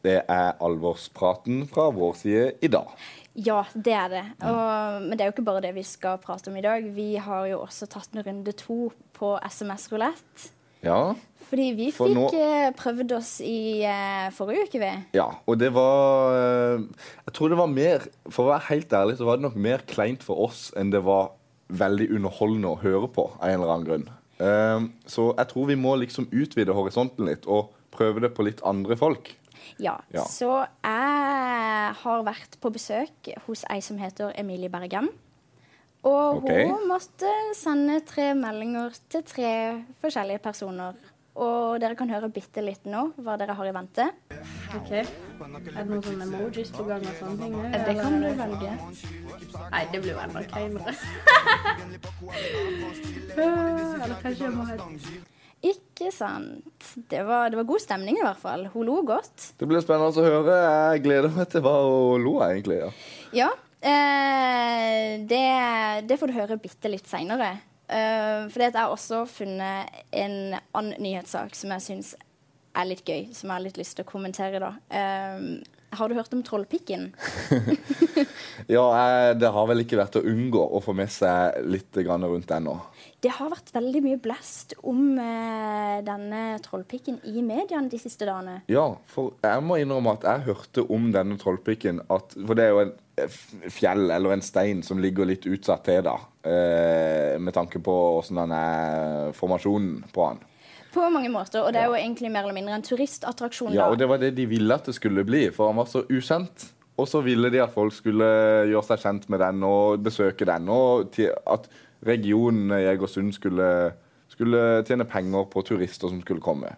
Det 0.00 0.20
er 0.30 0.52
alvorspraten 0.64 1.64
fra 1.68 1.90
vår 1.92 2.12
side 2.16 2.50
i 2.64 2.70
dag. 2.72 2.92
Ja, 3.36 3.64
det 3.74 3.94
er 3.94 4.12
det. 4.12 4.26
Og, 4.48 5.02
men 5.04 5.12
det 5.18 5.24
er 5.24 5.28
jo 5.28 5.36
ikke 5.36 5.50
bare 5.50 5.62
det 5.66 5.74
vi 5.76 5.84
skal 5.86 6.20
prate 6.22 6.48
om 6.48 6.56
i 6.56 6.64
dag. 6.64 6.86
Vi 6.94 7.16
har 7.20 7.50
jo 7.50 7.64
også 7.66 7.90
tatt 7.90 8.14
en 8.14 8.24
runde 8.24 8.54
to 8.56 8.86
på 9.18 9.34
SMS-rulett. 9.44 10.54
Ja, 10.84 11.14
Fordi 11.48 11.70
vi 11.74 11.86
For 11.90 12.06
fikk 12.08 12.16
nå- 12.16 12.34
eh, 12.38 12.70
prøvd 12.76 13.12
oss 13.16 13.40
i 13.40 13.82
eh, 13.82 14.28
forrige 14.36 14.66
uke, 14.68 14.78
vi. 14.82 14.90
ja. 15.16 15.24
Og 15.48 15.58
det 15.58 15.72
var 15.74 16.34
eh, 16.36 16.82
Jeg 17.26 17.34
tror 17.34 17.48
det 17.48 17.58
var 17.58 17.66
mer 17.72 18.04
For 18.30 18.44
å 18.44 18.52
være 18.52 18.66
helt 18.68 18.92
ærlig 18.92 19.16
så 19.18 19.24
var 19.26 19.36
det 19.40 19.46
nok 19.48 19.56
mer 19.56 19.78
kleint 19.88 20.22
for 20.22 20.36
oss 20.46 20.68
enn 20.76 20.90
det 20.92 21.00
var 21.04 21.32
veldig 21.68 22.10
underholdende 22.16 22.68
å 22.70 22.78
høre 22.80 23.08
på 23.12 23.26
av 23.40 23.48
en 23.48 23.58
eller 23.60 23.72
annen 23.74 23.88
grunn. 23.88 24.06
Eh, 24.40 24.86
så 25.10 25.34
jeg 25.36 25.48
tror 25.50 25.66
vi 25.68 25.74
må 25.76 25.96
liksom 26.00 26.28
utvide 26.32 26.72
horisonten 26.72 27.26
litt 27.28 27.44
og 27.46 27.72
prøve 27.92 28.20
det 28.24 28.30
på 28.36 28.44
litt 28.46 28.62
andre 28.64 28.96
folk. 28.96 29.34
Ja, 29.78 29.98
Ja. 30.14 30.22
Så 30.24 30.48
jeg 30.84 31.94
har 32.02 32.22
vært 32.24 32.56
på 32.62 32.70
besøk 32.72 33.28
hos 33.46 33.64
ei 33.68 33.80
som 33.84 33.98
heter 33.98 34.32
Emilie 34.38 34.70
Bergem. 34.72 35.10
Og 36.08 36.40
okay. 36.40 36.64
hun 36.70 36.88
måtte 36.88 37.30
sende 37.56 38.00
tre 38.08 38.32
meldinger 38.38 38.96
til 39.12 39.24
tre 39.28 39.52
forskjellige 40.02 40.42
personer. 40.44 40.96
Og 41.38 41.78
dere 41.78 41.94
kan 41.94 42.10
høre 42.10 42.30
bitte 42.34 42.62
litt 42.64 42.86
nå 42.90 43.04
hva 43.22 43.36
dere 43.38 43.54
har 43.54 43.68
i 43.68 43.74
vente. 43.74 44.08
Ok. 44.74 44.90
Er 44.98 45.06
det 45.76 45.84
noen 45.86 46.02
sånne 46.02 46.26
emojis 46.26 46.72
på 46.74 46.86
gang 46.88 47.04
og 47.06 47.20
sånne 47.20 47.36
ting? 47.44 47.54
nå, 47.54 47.82
Det 47.86 47.94
kan 48.00 48.16
du 48.18 48.28
velge. 48.40 48.72
Nei, 49.70 49.82
det 49.92 50.00
blir 50.02 50.12
jo 50.16 50.22
enda 50.24 50.42
kleinere. 50.50 50.94
eller 53.38 54.16
kanskje 54.24 54.48
jeg 54.48 54.54
må 54.56 54.66
ha 54.66 54.80
Ikke 55.68 56.10
sant. 56.14 56.90
Det 57.10 57.22
var, 57.26 57.52
det 57.52 57.60
var 57.60 57.70
god 57.70 57.86
stemning 57.86 58.18
i 58.18 58.26
hvert 58.26 58.42
fall. 58.42 58.66
Hun 58.74 58.88
lo 58.90 58.98
godt. 59.06 59.52
Det 59.62 59.70
blir 59.70 59.82
spennende 59.84 60.10
å 60.10 60.26
høre. 60.26 60.58
Jeg 60.58 61.06
gleder 61.06 61.38
meg 61.38 61.54
til 61.54 61.62
hva 61.62 61.78
hun 61.86 62.26
lo 62.26 62.38
av, 62.42 62.50
egentlig. 62.50 62.82
ja. 62.82 62.90
Ja. 63.44 63.50
Eh, 63.80 65.20
det, 65.30 65.44
det 66.08 66.18
får 66.18 66.30
du 66.30 66.38
høre 66.38 66.60
bitte 66.60 66.90
litt 66.90 67.08
seinere. 67.08 67.56
Eh, 67.88 68.48
for 68.50 68.64
jeg 68.64 68.74
har 68.76 68.92
også 68.92 69.22
funnet 69.30 70.02
en 70.12 70.56
annen 70.58 70.96
nyhetssak 71.00 71.54
som 71.56 71.72
jeg 71.76 71.86
syns 71.86 72.14
er 72.78 72.88
litt 72.90 73.06
gøy, 73.06 73.30
som 73.32 73.48
jeg 73.48 73.54
har 73.54 73.64
litt 73.64 73.80
lyst 73.80 73.96
til 73.98 74.06
å 74.06 74.10
kommentere. 74.10 74.60
da. 74.62 74.74
Eh, 74.90 75.77
har 75.96 76.08
du 76.08 76.14
hørt 76.18 76.34
om 76.36 76.42
Trollpikken? 76.44 77.10
Ja, 78.68 78.84
Det 79.38 79.48
har 79.54 79.68
vel 79.70 79.84
ikke 79.84 79.96
vært 80.00 80.18
å 80.18 80.24
unngå 80.26 80.60
å 80.60 80.80
få 80.84 80.92
med 80.96 81.08
seg 81.12 81.60
litt 81.70 81.94
grann 82.04 82.26
rundt 82.26 82.48
den 82.50 82.66
nå. 82.68 82.74
Det 83.24 83.30
har 83.34 83.50
vært 83.50 83.70
veldig 83.74 84.02
mye 84.04 84.18
blest 84.22 84.74
om 84.86 85.16
eh, 85.22 85.98
denne 86.06 86.42
trollpikken 86.62 87.20
i 87.30 87.40
mediene 87.42 87.88
de 87.90 88.00
siste 88.02 88.28
dagene. 88.28 88.60
Ja, 88.70 88.84
for 89.10 89.38
jeg 89.42 89.64
må 89.64 89.78
innrømme 89.80 90.18
at 90.18 90.26
jeg 90.28 90.46
hørte 90.50 90.84
om 90.92 91.08
denne 91.14 91.38
trollpikken 91.40 92.02
at, 92.12 92.36
For 92.36 92.58
det 92.58 92.66
er 92.66 92.74
jo 92.74 92.84
en 92.84 92.94
fjell 93.72 94.12
eller 94.14 94.36
en 94.36 94.44
stein 94.44 94.84
som 94.86 95.00
ligger 95.02 95.26
litt 95.26 95.48
utsatt 95.48 95.86
til, 95.88 96.04
da. 96.06 96.18
Eh, 96.46 97.34
med 97.42 97.56
tanke 97.56 97.80
på 97.82 97.96
åssen 98.20 98.38
den 98.38 98.54
er 98.54 99.32
formasjonen 99.38 100.04
på 100.14 100.28
han. 100.28 100.44
På 100.98 101.10
mange 101.14 101.30
måter. 101.32 101.62
Og 101.62 101.72
det 101.74 101.82
er 101.82 101.92
jo 101.92 101.98
egentlig 101.98 102.32
mer 102.34 102.46
eller 102.46 102.56
mindre 102.56 102.74
en 102.78 102.86
turistattraksjon. 102.86 103.72
Ja, 103.76 103.86
da. 103.86 103.92
og 103.94 104.00
det 104.00 104.08
var 104.10 104.20
det 104.22 104.34
de 104.36 104.48
ville 104.50 104.74
at 104.74 104.88
det 104.88 104.96
skulle 104.98 105.24
bli, 105.26 105.46
for 105.54 105.70
han 105.70 105.78
var 105.78 105.88
så 105.90 106.02
ukjent. 106.10 106.72
Og 106.98 107.06
så 107.06 107.22
ville 107.22 107.50
de 107.54 107.62
at 107.62 107.70
folk 107.70 107.94
skulle 107.94 108.26
gjøre 108.66 108.86
seg 108.88 109.04
kjent 109.04 109.28
med 109.30 109.38
den 109.44 109.62
og 109.66 110.02
besøke 110.02 110.48
den. 110.48 110.66
Og 110.74 111.14
at 111.46 111.68
regionen 112.06 112.74
Egersund 112.74 113.32
skulle, 113.36 113.68
skulle 114.30 114.82
tjene 114.86 115.06
penger 115.06 115.46
på 115.52 115.62
turister 115.66 116.10
som 116.10 116.20
skulle 116.24 116.42
komme. 116.42 116.74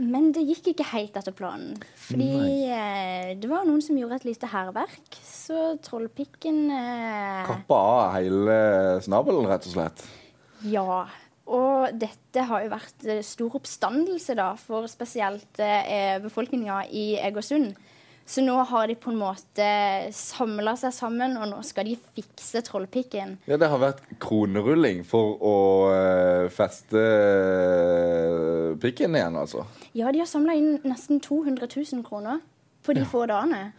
Men 0.00 0.30
det 0.34 0.42
gikk 0.48 0.72
ikke 0.72 0.86
helt 0.92 1.16
etter 1.18 1.34
planen. 1.36 1.78
Fordi 1.98 2.30
eh, 2.72 3.32
det 3.38 3.50
var 3.50 3.66
noen 3.68 3.82
som 3.84 3.98
gjorde 3.98 4.20
et 4.20 4.28
lite 4.30 4.48
hærverk. 4.50 5.18
Så 5.26 5.74
trollpikken 5.84 6.62
eh, 6.74 7.42
Kappa 7.48 7.80
av 7.80 8.14
hele 8.16 8.56
snabelen, 9.04 9.48
rett 9.50 9.66
og 9.68 9.74
slett. 9.76 10.06
Ja. 10.66 11.04
Og 11.50 11.96
dette 11.98 12.44
har 12.46 12.64
jo 12.64 12.70
vært 12.70 13.06
eh, 13.08 13.22
stor 13.26 13.56
oppstandelse 13.58 14.36
da, 14.38 14.52
for 14.60 14.86
spesielt 14.90 15.62
eh, 15.62 16.18
befolkninga 16.22 16.84
i 16.94 17.06
Egersund. 17.18 17.72
Så 18.30 18.44
nå 18.46 18.54
har 18.62 18.86
de 18.86 18.94
på 18.94 19.10
en 19.10 19.18
måte 19.18 19.68
samla 20.14 20.76
seg 20.78 20.92
sammen, 20.94 21.32
og 21.40 21.48
nå 21.50 21.56
skal 21.66 21.88
de 21.88 21.96
fikse 22.14 22.62
trollpikken. 22.68 23.32
Ja, 23.50 23.58
det 23.58 23.66
har 23.72 23.80
vært 23.82 24.04
kronerulling 24.22 25.02
for 25.08 25.34
å 25.42 25.56
eh, 25.90 26.46
feste 26.54 27.02
eh, 27.02 28.68
pikken 28.78 29.18
igjen, 29.18 29.40
altså. 29.40 29.64
Ja, 29.98 30.12
de 30.14 30.22
har 30.22 30.30
samla 30.30 30.54
inn 30.54 30.78
nesten 30.86 31.18
200 31.24 31.66
000 31.66 32.06
kroner 32.06 32.38
på 32.86 32.94
de 32.96 33.04
få 33.08 33.24
dagene. 33.28 33.72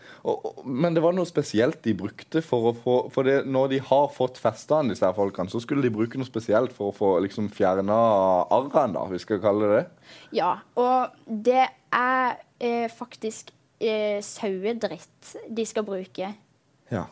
Men 0.66 0.96
det 0.96 1.02
var 1.04 1.16
noe 1.18 1.28
spesielt 1.30 1.82
de 1.86 1.94
brukte 1.98 2.44
for 2.46 2.70
å 2.70 2.74
få 2.78 2.96
For 3.14 3.28
det, 3.28 3.38
når 3.50 3.72
de 3.74 3.80
har 3.88 4.12
fått 4.14 4.38
festa 4.42 4.82
an 4.82 4.92
disse 4.92 5.06
her 5.06 5.16
folkene, 5.18 5.52
så 5.52 5.62
skulle 5.64 5.86
de 5.86 5.94
bruke 5.94 6.20
noe 6.22 6.30
spesielt 6.30 6.76
for 6.76 6.92
å 6.92 6.96
få 6.96 7.14
liksom 7.26 7.50
fjerna 7.54 7.98
arrene, 8.54 8.94
da, 8.98 9.08
vi 9.10 9.22
skal 9.22 9.42
kalle 9.44 9.72
det 9.72 9.80
det. 9.80 10.12
Ja, 10.38 10.54
og 10.80 11.18
det 11.26 11.66
er 11.66 12.38
eh, 12.62 12.88
faktisk 12.94 13.52
eh, 13.82 14.22
sauedritt 14.26 15.34
de 15.50 15.66
skal 15.68 15.88
bruke. 15.88 16.34
Ja. 16.92 17.08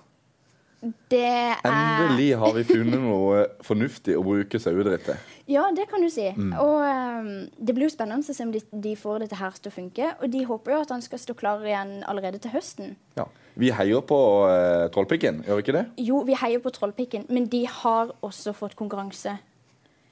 Det 1.11 1.25
er 1.27 1.57
Endelig 1.67 2.29
har 2.39 2.53
vi 2.55 2.63
funnet 2.63 3.01
noe 3.03 3.41
fornuftig 3.67 4.15
å 4.15 4.23
bruke 4.23 4.61
sauedritt 4.63 5.09
til. 5.09 5.17
Ja, 5.49 5.65
det 5.73 5.87
kan 5.89 6.03
du 6.05 6.09
si. 6.13 6.27
Mm. 6.35 6.53
Og 6.61 6.83
um, 6.85 7.29
det 7.57 7.73
blir 7.73 7.87
jo 7.87 7.93
spennende 7.93 8.21
å 8.21 8.35
se 8.35 8.45
om 8.45 8.53
de, 8.53 8.61
de 8.69 8.93
får 8.99 9.25
dette 9.25 9.39
her 9.39 9.57
til 9.57 9.71
å 9.71 9.75
funke. 9.75 10.11
Og 10.21 10.29
de 10.33 10.45
håper 10.45 10.75
jo 10.75 10.81
at 10.83 10.93
han 10.93 11.03
skal 11.05 11.21
stå 11.21 11.35
klar 11.39 11.65
igjen 11.65 11.99
allerede 12.09 12.41
til 12.43 12.53
høsten. 12.53 12.95
Ja. 13.17 13.25
Vi 13.59 13.73
heier 13.75 14.03
på 14.07 14.17
uh, 14.47 14.85
Trollpikken, 14.93 15.41
gjør 15.47 15.57
vi 15.57 15.65
ikke 15.65 15.75
det? 15.75 15.85
Jo, 16.05 16.21
vi 16.27 16.37
heier 16.37 16.61
på 16.63 16.71
Trollpikken, 16.71 17.25
men 17.33 17.49
de 17.51 17.65
har 17.67 18.13
også 18.23 18.53
fått 18.55 18.77
konkurranse. 18.79 19.39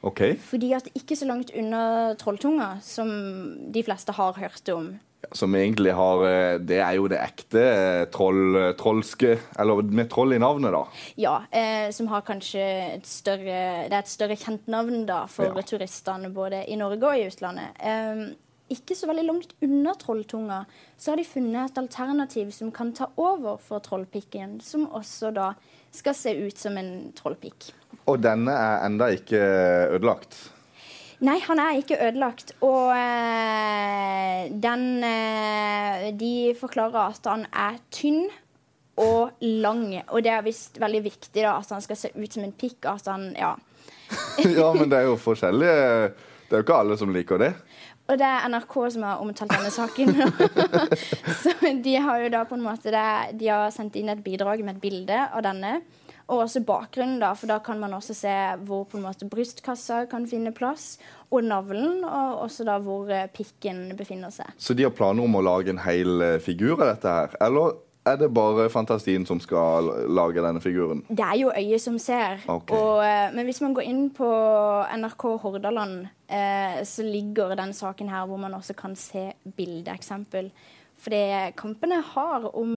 OK. 0.06 0.22
Fordi 0.40 0.74
at 0.78 0.88
ikke 0.96 1.16
så 1.18 1.26
langt 1.26 1.52
unna 1.58 2.14
Trolltunga, 2.20 2.78
som 2.86 3.10
de 3.74 3.84
fleste 3.84 4.14
har 4.14 4.34
hørt 4.38 4.70
om. 4.70 4.92
Som 5.34 5.56
egentlig 5.58 5.92
har 5.98 6.22
eh, 6.30 6.60
Det 6.62 6.78
er 6.78 6.94
jo 7.00 7.08
det 7.10 7.18
ekte 7.18 7.60
eh, 7.66 8.04
troll, 8.14 8.54
trollske 8.78 9.32
Eller 9.60 9.82
med 9.82 10.08
troll 10.14 10.36
i 10.36 10.38
navnet, 10.40 10.72
da. 10.72 10.84
Ja, 11.18 11.34
eh, 11.52 11.90
som 11.92 12.08
har 12.14 12.22
kanskje 12.22 12.62
et 12.94 13.10
større 13.10 13.88
Det 13.90 13.96
er 13.98 14.04
et 14.04 14.12
større 14.14 14.38
kjent 14.38 14.70
navn 14.70 15.08
da 15.10 15.24
for 15.26 15.50
Ja. 15.58 15.66
turistene 15.66 16.30
både 16.32 16.62
i 16.70 16.78
Norge 16.78 17.02
og 17.10 17.18
i 17.18 17.26
utlandet. 17.28 17.74
Eh, 17.82 18.22
ikke 18.70 18.96
så 19.00 19.08
veldig 19.10 19.26
langt 19.26 19.54
unna 19.66 19.94
Trolltunga 19.98 20.62
så 21.00 21.12
har 21.12 21.18
de 21.18 21.24
funnet 21.26 21.72
et 21.72 21.78
alternativ 21.82 22.52
som 22.54 22.72
kan 22.72 22.94
ta 22.94 23.08
over 23.18 23.58
for 23.58 23.80
Trollpikken, 23.80 24.60
som 24.62 24.86
også 24.88 25.34
da 25.34 25.54
skal 25.98 26.16
se 26.18 26.34
ut 26.38 26.60
som 26.60 26.78
en 26.80 26.92
trollpikk. 27.18 27.72
Og 28.08 28.22
denne 28.24 28.54
er 28.54 28.86
enda 28.88 29.10
ikke 29.16 29.42
ødelagt. 29.98 30.38
Nei, 31.26 31.40
han 31.42 31.60
er 31.60 31.80
ikke 31.80 31.98
ødelagt. 31.98 32.54
Og 32.62 32.92
øh, 32.94 34.42
den 34.62 34.84
øh, 35.04 36.10
De 36.20 36.34
forklarer 36.60 37.10
at 37.10 37.26
han 37.26 37.48
er 37.50 37.80
tynn 37.92 38.28
og 38.98 39.32
lang. 39.42 39.96
Og 40.08 40.24
det 40.24 40.34
er 40.34 40.46
visst 40.46 40.78
veldig 40.82 41.04
viktig 41.06 41.42
da, 41.42 41.58
at 41.58 41.74
han 41.74 41.82
skal 41.82 41.98
se 41.98 42.14
ut 42.16 42.34
som 42.34 42.46
en 42.46 42.54
pikk. 42.54 42.86
At 42.86 43.10
han, 43.10 43.32
ja. 43.38 43.56
ja, 44.60 44.70
men 44.78 44.92
det 44.92 45.02
er 45.02 45.10
jo 45.10 45.18
forskjellige 45.20 46.14
Det 46.48 46.56
er 46.56 46.62
jo 46.62 46.66
ikke 46.66 46.80
alle 46.80 46.98
som 46.98 47.12
liker 47.14 47.42
det. 47.42 47.54
Og 48.08 48.16
det 48.20 48.28
er 48.28 48.48
NRK 48.48 48.76
som 48.96 49.04
har 49.04 49.22
omtalt 49.24 49.52
denne 49.52 49.72
saken. 49.74 50.14
Så 51.42 51.54
de 51.84 51.96
har 52.00 52.24
jo 52.24 52.34
da 52.34 52.44
på 52.48 52.56
en 52.56 52.64
måte 52.64 52.94
det, 52.94 53.08
De 53.40 53.50
har 53.52 53.72
sendt 53.76 53.98
inn 54.00 54.12
et 54.14 54.24
bidrag 54.24 54.64
med 54.64 54.78
et 54.78 54.84
bilde 54.84 55.24
av 55.28 55.44
denne. 55.44 55.80
Og 56.28 56.44
også 56.44 56.60
bakgrunnen, 56.68 57.22
da, 57.24 57.32
for 57.40 57.48
da 57.48 57.62
kan 57.64 57.80
man 57.80 57.94
også 57.96 58.16
se 58.16 58.34
hvor 58.68 58.84
på 58.90 59.00
en 59.00 59.06
måte 59.06 59.28
brystkassa 59.32 60.02
kan 60.12 60.28
finne 60.28 60.52
plass. 60.56 60.98
Og 61.32 61.44
navlen, 61.44 62.04
og 62.04 62.42
også 62.44 62.68
da 62.68 62.78
hvor 62.84 63.08
eh, 63.12 63.30
pikken 63.32 63.94
befinner 64.00 64.32
seg. 64.36 64.52
Så 64.60 64.76
de 64.76 64.84
har 64.88 64.96
planer 64.96 65.24
om 65.24 65.40
å 65.40 65.44
lage 65.44 65.72
en 65.72 65.84
hel 65.84 66.24
eh, 66.24 66.40
figur 66.44 66.76
av 66.82 66.90
dette 66.94 67.16
her? 67.18 67.38
Eller 67.48 67.80
er 68.12 68.20
det 68.22 68.30
bare 68.34 68.70
fantasien 68.72 69.26
som 69.28 69.40
skal 69.44 69.92
lage 70.08 70.44
denne 70.44 70.62
figuren? 70.64 71.04
Det 71.10 71.26
er 71.26 71.40
jo 71.42 71.52
øyet 71.52 71.84
som 71.84 72.00
ser. 72.02 72.42
Okay. 72.48 72.78
Og, 72.78 73.04
eh, 73.06 73.28
men 73.36 73.46
hvis 73.50 73.62
man 73.62 73.76
går 73.78 73.88
inn 73.90 74.08
på 74.16 74.30
NRK 74.98 75.28
Hordaland, 75.44 76.08
eh, 76.30 76.80
så 76.84 77.04
ligger 77.04 77.56
den 77.56 77.74
saken 77.74 78.10
her 78.10 78.26
hvor 78.26 78.38
man 78.42 78.54
også 78.54 78.74
kan 78.78 78.96
se 78.96 79.32
bildeeksempel. 79.58 80.52
det 81.10 81.56
kampene 81.56 82.02
har 82.02 82.56
om 82.56 82.77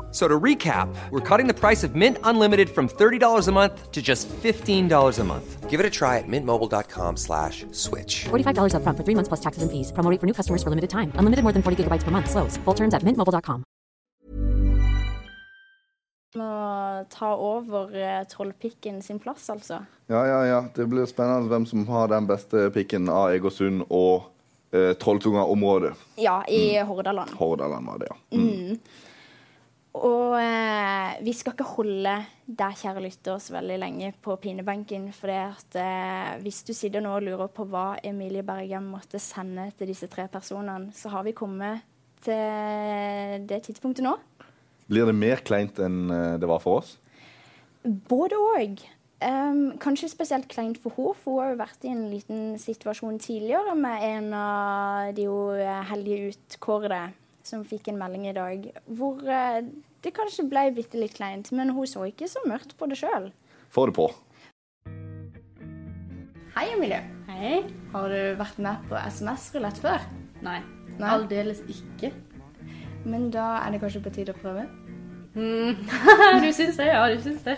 F- 0.11 0.15
So 0.15 0.27
to 0.27 0.39
recap, 0.43 0.93
we're 1.09 1.21
cutting 1.37 1.47
the 1.47 1.53
price 1.53 1.83
of 1.87 1.95
Mint 1.95 2.17
Unlimited 2.25 2.69
from 2.69 2.89
$30 2.89 3.47
a 3.47 3.51
month 3.51 3.91
to 3.91 4.01
just 4.01 4.27
$15 4.43 5.19
a 5.19 5.23
month. 5.23 5.69
Give 5.69 5.79
it 5.79 5.85
a 5.85 5.89
try 5.89 6.17
at 6.17 6.27
mintmobile.com 6.27 7.15
slash 7.17 7.65
switch. 7.71 8.25
$45 8.29 8.73
upfront 8.75 8.97
for 8.97 9.03
three 9.05 9.15
months 9.15 9.29
plus 9.29 9.39
taxes 9.39 9.63
and 9.63 9.71
fees. 9.71 9.91
Promo 9.93 10.19
for 10.19 10.25
new 10.27 10.33
customers 10.33 10.61
for 10.63 10.69
limited 10.69 10.89
time. 10.89 11.13
Unlimited 11.15 11.43
more 11.43 11.53
than 11.53 11.61
40 11.63 11.83
gigabytes 11.83 12.03
per 12.03 12.11
month. 12.11 12.29
Slows. 12.29 12.57
Full 12.65 12.73
terms 12.75 12.93
at 12.93 13.03
mintmobile.com. 13.05 13.63
Må 16.35 17.05
ta 17.11 17.33
over 17.35 17.95
eh, 17.95 18.23
trollpikken 18.27 19.01
sin 19.01 19.19
plass, 19.19 19.49
altså. 19.49 19.81
Ja, 20.07 20.25
ja, 20.27 20.45
ja. 20.47 20.59
Det 20.75 20.85
blir 20.87 21.05
spennende 21.05 21.49
hvem 21.51 21.65
som 21.67 21.87
har 21.87 22.07
den 22.07 22.27
beste 22.27 22.69
pikken 22.71 23.09
av 23.11 23.31
Egersund 23.33 23.83
og 23.89 24.29
eh, 24.71 24.93
Trolltunga-området. 24.99 25.91
Ja, 26.23 26.41
i 26.47 26.77
Hordaland. 26.87 27.33
Hordaland 27.39 27.87
var 27.87 27.97
det, 27.99 28.07
ja. 28.11 28.17
Mm. 28.37 28.77
Og 29.91 30.37
eh, 30.39 31.17
vi 31.25 31.33
skal 31.35 31.51
ikke 31.51 31.67
holde 31.67 32.13
deg, 32.47 32.77
kjære 32.79 33.03
lytter, 33.03 33.41
så 33.43 33.57
veldig 33.57 33.79
lenge 33.81 34.13
på 34.23 34.37
pinebenken. 34.39 35.09
For 35.15 35.33
at, 35.35 35.75
eh, 35.75 36.37
hvis 36.45 36.61
du 36.67 36.71
sitter 36.75 37.03
nå 37.03 37.17
og 37.17 37.25
lurer 37.27 37.51
på 37.51 37.65
hva 37.67 37.97
Emilie 38.07 38.45
Bergem 38.47 38.87
måtte 38.93 39.19
sende 39.19 39.67
til 39.75 39.91
disse 39.91 40.07
tre 40.11 40.29
personene, 40.31 40.93
så 40.95 41.11
har 41.11 41.27
vi 41.27 41.35
kommet 41.35 41.83
til 42.23 43.43
det 43.49 43.63
tidspunktet 43.67 44.05
nå. 44.05 44.15
Blir 44.91 45.07
det 45.07 45.17
mer 45.17 45.43
kleint 45.43 45.79
enn 45.83 46.07
eh, 46.07 46.39
det 46.39 46.47
var 46.47 46.63
for 46.63 46.81
oss? 46.81 46.95
Både 47.83 48.39
òg. 48.55 48.83
kanskje 49.21 50.07
spesielt 50.09 50.47
kleint 50.49 50.79
for 50.81 50.95
henne, 50.95 51.13
for 51.19 51.35
hun 51.35 51.41
har 51.43 51.51
jo 51.51 51.57
vært 51.59 51.83
i 51.85 51.91
en 51.91 52.05
liten 52.09 52.55
situasjon 52.57 53.19
tidligere 53.21 53.75
med 53.77 54.05
en 54.07 54.33
av 54.33 55.11
de 55.13 55.27
jo 55.27 55.51
eh, 55.53 55.83
heldige 55.91 56.31
utkårede 56.31 57.03
som 57.47 57.63
fikk 57.67 57.91
en 57.91 57.99
melding 57.99 58.27
i 58.29 58.35
dag, 58.35 58.67
hvor 58.85 59.21
eh, 59.25 59.61
det 60.03 60.13
kanskje 60.17 60.47
ble 60.49 60.67
bitte 60.75 60.99
litt 60.99 61.15
kleint. 61.17 61.51
Men 61.55 61.73
hun 61.75 61.89
så 61.89 62.05
ikke 62.09 62.29
så 62.31 62.43
mørkt 62.47 62.75
på 62.77 62.89
det 62.91 62.99
sjøl. 63.01 63.31
Få 63.71 63.87
det 63.89 63.95
på. 63.97 64.09
Hei, 66.55 66.67
Emilie. 66.73 66.99
Hei. 67.29 67.61
Har 67.93 68.11
du 68.11 68.35
vært 68.39 68.57
med 68.59 68.83
på 68.89 68.99
SMS-rulett 68.99 69.79
før? 69.81 70.03
Nei. 70.43 70.59
Nei. 70.97 71.13
Aldeles 71.15 71.63
ikke. 71.71 72.11
Men 73.07 73.29
da 73.33 73.61
er 73.63 73.73
det 73.73 73.81
kanskje 73.81 74.03
på 74.03 74.13
tide 74.13 74.35
å 74.35 74.41
prøve? 74.41 74.67
du 76.43 76.49
syns 76.51 76.75
det? 76.75 76.89
Ja, 76.89 77.05
du 77.07 77.21
syns 77.23 77.45
det. 77.47 77.57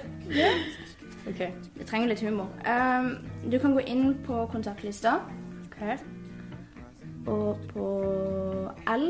OK. 1.27 1.41
Vi 1.79 1.87
trenger 1.87 2.11
litt 2.11 2.21
humor. 2.21 2.51
Um, 2.67 3.15
du 3.49 3.57
kan 3.59 3.73
gå 3.73 3.83
inn 3.89 4.13
på 4.27 4.43
kontaktlista 4.51 5.17
ok. 5.65 5.81
og 7.31 7.63
på 7.71 7.87
L, 8.93 9.07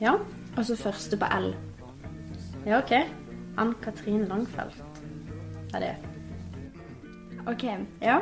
Ja. 0.00 0.12
og 0.56 0.64
så 0.64 0.76
første 0.76 1.16
på 1.16 1.26
L. 1.40 1.54
ja, 2.66 2.78
OK. 2.78 2.92
Ann-Katrin 3.58 4.24
Langfelt. 4.24 4.82
Er 5.74 5.78
det. 5.78 5.96
OK. 7.46 7.64
Ja. 8.02 8.18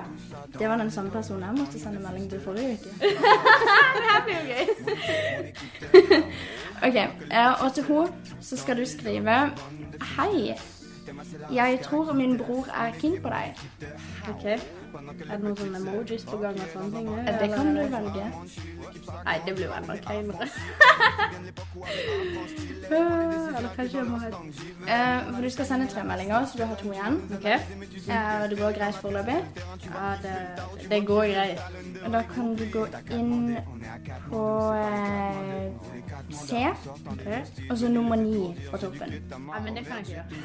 Det 0.58 0.68
var 0.68 0.76
den 0.76 0.90
samme 0.90 1.10
personen 1.10 1.42
jeg 1.42 1.54
måtte 1.58 1.80
sende 1.80 2.00
melding 2.00 2.30
til 2.30 2.40
forrige 2.40 2.72
uke. 2.72 2.90
det 3.94 4.04
her 4.08 4.24
blir 4.24 4.34
jo 4.34 4.44
gøy. 4.52 4.64
OK. 6.86 6.96
og 7.62 7.74
til 7.74 7.84
henne 7.84 8.08
så 8.40 8.56
skal 8.56 8.76
du 8.76 8.84
skrive 8.84 9.50
Hei. 10.16 10.54
Jeg 11.52 11.78
tror 11.82 12.12
min 12.12 12.38
bror 12.38 12.66
er 12.74 12.92
keen 13.00 13.22
på 13.22 13.28
deg. 13.28 13.54
OK. 14.28 14.60
Er 14.92 15.36
det 15.36 15.40
noen 15.42 15.56
sånne 15.56 15.78
emojis 15.80 16.24
på 16.28 16.36
gang 16.42 16.58
og 16.60 16.68
sånne 16.72 16.90
ting? 16.98 17.06
Eh, 17.18 17.38
Det 17.40 17.48
kan 17.54 17.66
du 17.76 17.82
velge. 17.94 18.24
Nei, 19.24 19.36
det 19.46 19.54
blir 19.56 19.64
jo 19.66 19.72
enda 19.76 19.96
kleinere. 19.96 20.48
Eller 22.92 23.68
kanskje 23.76 23.98
jeg 23.98 24.06
må 24.10 24.16
ha 24.18 24.28
Eh, 24.92 25.34
for 25.34 25.40
du 25.42 25.50
skal 25.50 25.66
sende 25.66 25.86
tre 25.86 26.04
meldinger, 26.04 26.44
så 26.46 26.58
du 26.58 26.64
har 26.66 26.74
to 26.76 26.92
igjen. 26.92 27.16
OK. 27.36 27.44
Eh, 27.46 28.50
det 28.50 28.58
går 28.58 28.72
greit 28.78 28.94
foreløpig. 28.94 29.38
Ja, 29.86 30.14
det, 30.22 30.90
det 30.90 31.06
går 31.06 31.24
greit. 31.32 31.60
Og 32.04 32.12
da 32.12 32.22
kan 32.34 32.54
du 32.56 32.64
gå 32.72 32.86
inn 33.10 33.56
på 34.28 34.42
eh, 34.74 35.72
C, 36.32 36.66
okay. 37.12 37.40
og 37.70 37.78
så 37.78 37.88
nummer 37.88 38.16
ni 38.16 38.54
fra 38.70 38.78
toppen. 38.78 39.14
Nei, 39.30 39.60
men 39.64 39.76
det 39.76 39.86
kan 39.86 39.96
jeg 39.96 40.06
ikke 40.06 40.14
gjøre. 40.14 40.26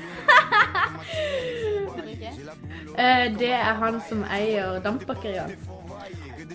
Eh, 2.97 3.37
det 3.39 3.51
er 3.53 3.73
han 3.77 4.01
som 4.09 4.23
eier 4.37 4.77
dampbakeriene. 4.85 5.57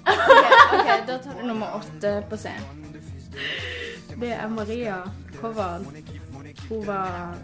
Ok, 0.02 0.88
Da 1.06 1.18
tar 1.18 1.34
du 1.38 1.42
nummer 1.46 1.66
åtte 1.78 2.24
på 2.30 2.36
C. 2.36 2.50
Det 4.20 4.32
er 4.32 4.48
Maria 4.48 4.96
Kovan. 5.40 5.86
Hun 6.68 6.86
var 6.86 7.34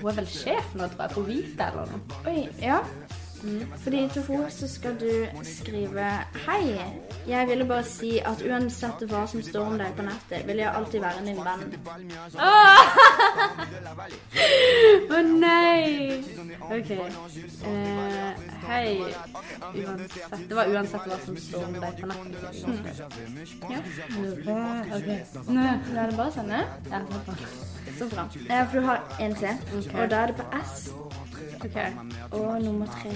Hun 0.00 0.08
er 0.10 0.14
vel 0.16 0.26
sjef 0.26 0.74
nå, 0.74 0.86
tror 0.88 1.02
jeg, 1.04 1.10
på 1.14 1.20
Vita 1.28 1.64
eller 1.72 1.86
noe. 1.92 2.00
Oi, 2.30 2.48
ja. 2.62 2.78
Fordi 3.82 4.00
til 4.08 4.22
henne 4.24 4.50
så 4.50 4.68
skal 4.72 4.94
du 5.00 5.26
skrive 5.44 6.06
Hei, 6.46 6.80
jeg 7.28 7.48
ville 7.48 7.64
bare 7.68 7.84
si 7.84 8.18
at 8.24 8.40
uansett 8.46 9.02
hva 9.10 9.26
som 9.28 9.42
står 9.44 9.66
om 9.68 9.76
deg 9.78 9.92
på 9.98 10.02
nettet, 10.06 10.46
vil 10.48 10.56
jeg 10.62 10.70
alltid 10.72 11.00
være 11.04 11.24
din 11.26 11.40
venn. 11.44 11.64
Å 15.12 15.14
nei! 15.28 16.24
OK. 16.72 16.90
Eh, 16.94 18.30
hei 18.74 18.98
uansett 19.74 20.48
Det 20.48 20.58
var 20.58 20.72
uansett 20.74 21.06
hva 21.08 21.18
som 21.24 21.38
sto 21.46 21.62
om 21.64 21.78
deg 21.78 22.00
på 22.00 22.10
nettet. 22.10 23.02
Ja. 23.70 23.80
OK. 24.98 25.08
Da 25.54 26.02
er 26.02 26.10
det 26.10 26.16
bare 26.18 26.28
å 26.28 26.34
sende. 26.34 26.62
Ja. 26.90 27.02
Så 27.98 28.08
bra. 28.10 28.28
Ja, 28.48 28.64
for 28.64 28.80
du 28.80 28.86
har 28.86 29.02
en 29.20 29.34
til, 29.38 29.90
og 29.94 30.10
da 30.10 30.24
er 30.24 30.32
det 30.32 30.36
på 30.40 30.46
S 30.62 30.88
Okay. 31.64 31.92
og 32.30 32.62
nummer 32.62 32.86
tre. 32.86 33.10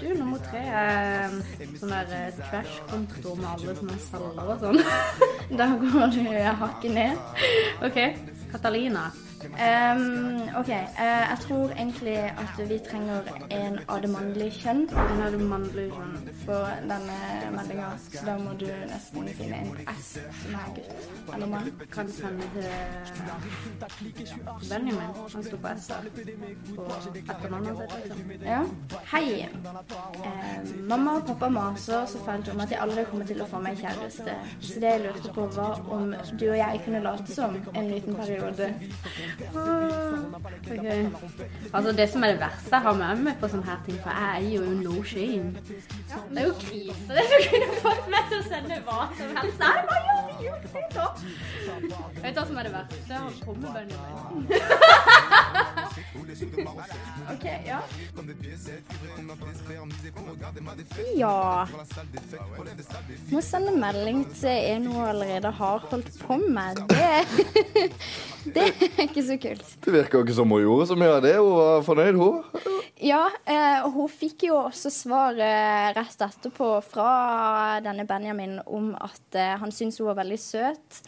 Du, 0.00 0.14
nummer 0.18 0.38
tre 0.38 0.60
er 0.62 1.32
sånn 1.80 1.90
der 1.90 2.12
eh, 2.14 2.36
trash-konto 2.38 3.34
med 3.40 3.48
alle 3.50 3.74
sånne 3.80 3.96
salger 4.04 4.52
og 4.54 4.62
sånn. 4.62 4.78
Da 5.58 5.66
går 5.80 6.14
du 6.14 6.22
hakket 6.62 6.94
ned. 6.94 7.42
OK. 7.88 7.98
Katalina. 8.52 9.08
Ehm, 9.44 10.40
OK. 10.58 10.68
Uh, 10.68 11.02
jeg 11.02 11.36
tror 11.40 11.70
egentlig 11.70 12.16
at 12.16 12.68
vi 12.68 12.78
trenger 12.90 13.20
en 13.50 13.78
av 13.88 14.02
det 14.02 14.10
mannlige 14.10 14.50
kjønn 14.50 14.82
En 14.92 15.22
av 15.26 15.32
det 15.32 15.40
mannlige 15.40 15.90
kjønn. 15.90 16.28
for 16.44 16.68
denne 16.82 17.16
meldinga. 17.56 17.88
Så 17.98 18.24
da 18.26 18.36
må 18.38 18.50
du 18.60 18.66
nesten 18.66 19.28
finne 19.28 19.56
en 19.56 19.76
S 19.98 20.18
som 20.42 20.54
er 20.54 20.70
gutt 20.74 21.34
eller 21.34 21.46
mann. 21.46 21.72
Kan 21.92 22.08
sende 22.12 22.48
til 22.54 22.64
Benjamin. 24.70 25.10
Han 25.34 25.44
sto 25.44 25.56
på 25.56 25.68
S 25.76 25.86
da. 25.86 25.94
På 26.76 26.86
etternavnet 27.30 27.76
sitt, 27.78 27.96
liksom. 28.04 28.46
Ja. 28.46 28.60
Hei. 29.12 29.48
Uh, 29.64 30.88
mamma 30.88 31.10
og 31.10 31.26
pappa 31.26 31.48
maser 31.48 32.06
så 32.06 32.18
fælt 32.26 32.48
om 32.48 32.60
at 32.60 32.70
jeg 32.70 32.80
aldri 32.80 33.04
kommer 33.10 33.26
til 33.26 33.42
å 33.42 33.46
få 33.46 33.60
meg 33.62 33.78
kjæreste. 33.78 34.38
Så 34.60 34.80
det 34.80 34.94
jeg 34.94 35.04
lurte 35.06 35.34
på, 35.34 35.46
var 35.56 35.80
om 35.90 36.14
du 36.40 36.48
og 36.50 36.56
jeg 36.58 36.80
kunne 36.84 37.00
late 37.02 37.34
som 37.34 37.56
en 37.74 37.90
liten 37.90 38.14
periode. 38.14 38.74
Ok. 40.72 40.86
Altså, 41.74 41.92
det 41.92 42.06
som 42.12 42.22
er 42.24 42.32
det 42.32 42.40
verste 42.40 42.70
jeg 42.72 42.82
har 42.86 42.94
med 42.98 43.22
meg 43.26 43.34
på 43.40 43.48
sånne 43.52 43.66
her 43.68 43.80
ting, 43.86 43.98
for 44.04 44.10
jeg 44.16 44.28
er 44.36 44.50
jo 44.56 44.62
en 44.70 44.80
no 44.84 45.02
shame. 45.02 45.48
Det 46.32 46.42
er 46.42 46.46
jo 46.46 46.54
krise. 46.60 47.08
Det 47.08 47.24
du 47.32 47.36
kunne 47.52 47.70
fått 47.86 48.04
meg 48.14 48.22
til 48.30 48.38
å 48.38 48.44
sende 48.48 48.78
hva 48.86 49.00
som 49.18 49.28
helst. 49.38 49.58
Nei, 49.62 49.78
bare 49.90 50.04
gjør 50.08 50.22
det 50.28 50.36
julefri 50.46 50.82
da? 50.96 51.06
Vet 52.22 52.34
du 52.34 52.40
hva 52.40 52.46
som 52.46 52.56
er 52.56 52.68
det 52.68 52.74
verste? 52.76 53.12
Han 53.12 53.34
kommer 53.44 53.68
Benjamin. 53.76 54.44
OK, 57.32 57.44
ja. 57.66 57.80
Ja 61.16 61.66
Må 63.30 63.42
sende 63.44 63.72
melding 63.76 64.24
til 64.36 64.68
en 64.72 64.86
hun 64.90 65.04
allerede 65.06 65.50
har 65.58 65.86
holdt 65.90 66.18
på 66.22 66.38
med. 66.42 66.82
Det, 66.92 67.08
det 68.54 68.66
er 68.68 69.04
ikke 69.06 69.24
så 69.26 69.38
kult. 69.40 69.74
Det 69.84 69.94
virker 69.94 70.18
jo 70.18 70.26
ikke 70.26 70.38
som 70.38 70.52
hun 70.52 70.64
gjorde 70.64 70.88
så 70.92 70.98
mye 70.98 71.16
av 71.16 71.24
det. 71.24 71.34
Hun 71.38 71.56
var 71.58 71.84
fornøyd, 71.86 72.20
hun. 72.20 72.70
Ja, 73.02 73.24
eh, 73.44 73.82
og 73.82 73.96
hun 73.96 74.12
fikk 74.12 74.46
jo 74.46 74.60
også 74.60 74.92
svar 74.94 75.38
eh, 75.42 75.90
rett 75.96 76.26
etterpå 76.28 76.68
fra 76.86 77.10
denne 77.82 78.06
Benjamin 78.06 78.60
om 78.66 78.92
at 78.94 79.38
eh, 79.38 79.56
han 79.58 79.74
syntes 79.74 79.98
hun 79.98 80.12
var 80.12 80.20
veldig 80.22 80.38
søt. 80.38 81.02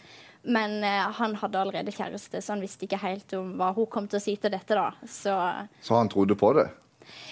Men 0.45 0.83
eh, 0.83 1.11
han 1.19 1.35
hadde 1.41 1.61
allerede 1.61 1.93
kjæreste, 1.95 2.41
så 2.41 2.53
han 2.53 2.63
visste 2.63 2.85
ikke 2.85 3.01
helt 3.01 3.33
om 3.37 3.55
hva 3.59 3.71
hun 3.73 3.89
kom 3.91 4.09
til 4.09 4.19
å 4.19 4.23
si 4.23 4.35
til 4.37 4.53
dette. 4.53 4.77
da. 4.77 4.91
Så 5.09 5.33
Så 5.81 5.97
han 5.97 6.11
trodde 6.11 6.37
på 6.37 6.53
det. 6.57 6.67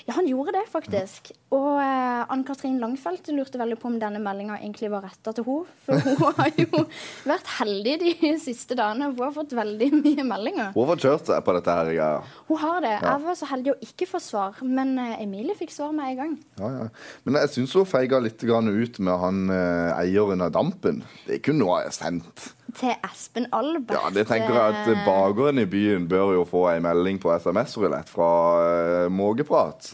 Ja, 0.07 0.13
han 0.17 0.27
gjorde 0.27 0.51
det, 0.51 0.65
faktisk. 0.67 1.29
Og 1.55 1.77
eh, 1.79 2.23
Ann-Katrin 2.33 2.75
Langfeldt 2.81 3.29
lurte 3.31 3.59
veldig 3.61 3.77
på 3.79 3.87
om 3.87 3.95
denne 4.01 4.19
meldinga 4.19 4.57
egentlig 4.59 4.89
var 4.91 5.05
retta 5.07 5.31
til 5.37 5.45
henne. 5.47 5.77
For 5.85 5.99
hun 6.03 6.33
har 6.41 6.49
jo 6.59 6.81
vært 7.29 7.51
heldig 7.59 7.93
de 8.01 8.33
siste 8.41 8.75
dagene. 8.75 9.11
Hun 9.13 9.21
har 9.23 9.31
fått 9.37 9.55
veldig 9.55 9.89
mye 10.01 10.25
meldinger. 10.27 10.73
Hun 10.75 10.81
har 10.83 10.91
fått 10.91 11.05
kjørt 11.07 11.29
seg 11.31 11.45
på 11.47 11.55
dette 11.55 11.77
her. 11.77 11.91
Ja, 11.95 12.09
Hun 12.49 12.59
har 12.65 12.81
det. 12.83 12.91
Ja. 12.97 13.13
Jeg 13.13 13.25
var 13.29 13.37
så 13.39 13.49
heldig 13.53 13.75
å 13.75 13.77
ikke 13.87 14.09
få 14.11 14.19
svar, 14.23 14.59
men 14.65 14.91
eh, 14.99 15.21
Emilie 15.23 15.55
fikk 15.59 15.71
svar 15.75 15.95
med 15.95 16.11
en 16.11 16.19
gang. 16.23 16.35
ja, 16.59 16.73
ja. 16.81 16.89
Men 17.23 17.39
jeg 17.39 17.53
syns 17.55 17.77
hun 17.79 17.87
feiga 17.87 18.19
litt 18.19 18.43
grann 18.43 18.67
ut 18.67 18.99
med 18.99 19.23
han 19.23 19.39
eh, 19.55 19.93
eieren 20.01 20.43
av 20.43 20.51
Dampen. 20.57 20.99
Det 21.29 21.39
kunne 21.47 21.63
hun 21.63 21.77
ha 21.77 21.95
sendt. 21.95 22.49
Til 22.73 22.91
Espen 23.05 23.45
Albert. 23.53 23.93
Ja, 23.93 24.09
det 24.11 24.23
tenker 24.27 24.55
jeg 24.57 24.77
at 24.81 24.87
eh, 24.89 25.03
Bakeren 25.05 25.61
i 25.61 25.67
byen 25.69 26.07
bør 26.09 26.33
jo 26.39 26.45
få 26.49 26.65
ei 26.73 26.79
melding 26.83 27.19
på 27.21 27.29
SMS-rulett 27.37 28.09
fra 28.09 28.29
eh, 28.65 29.09
Mågeprat. 29.13 29.92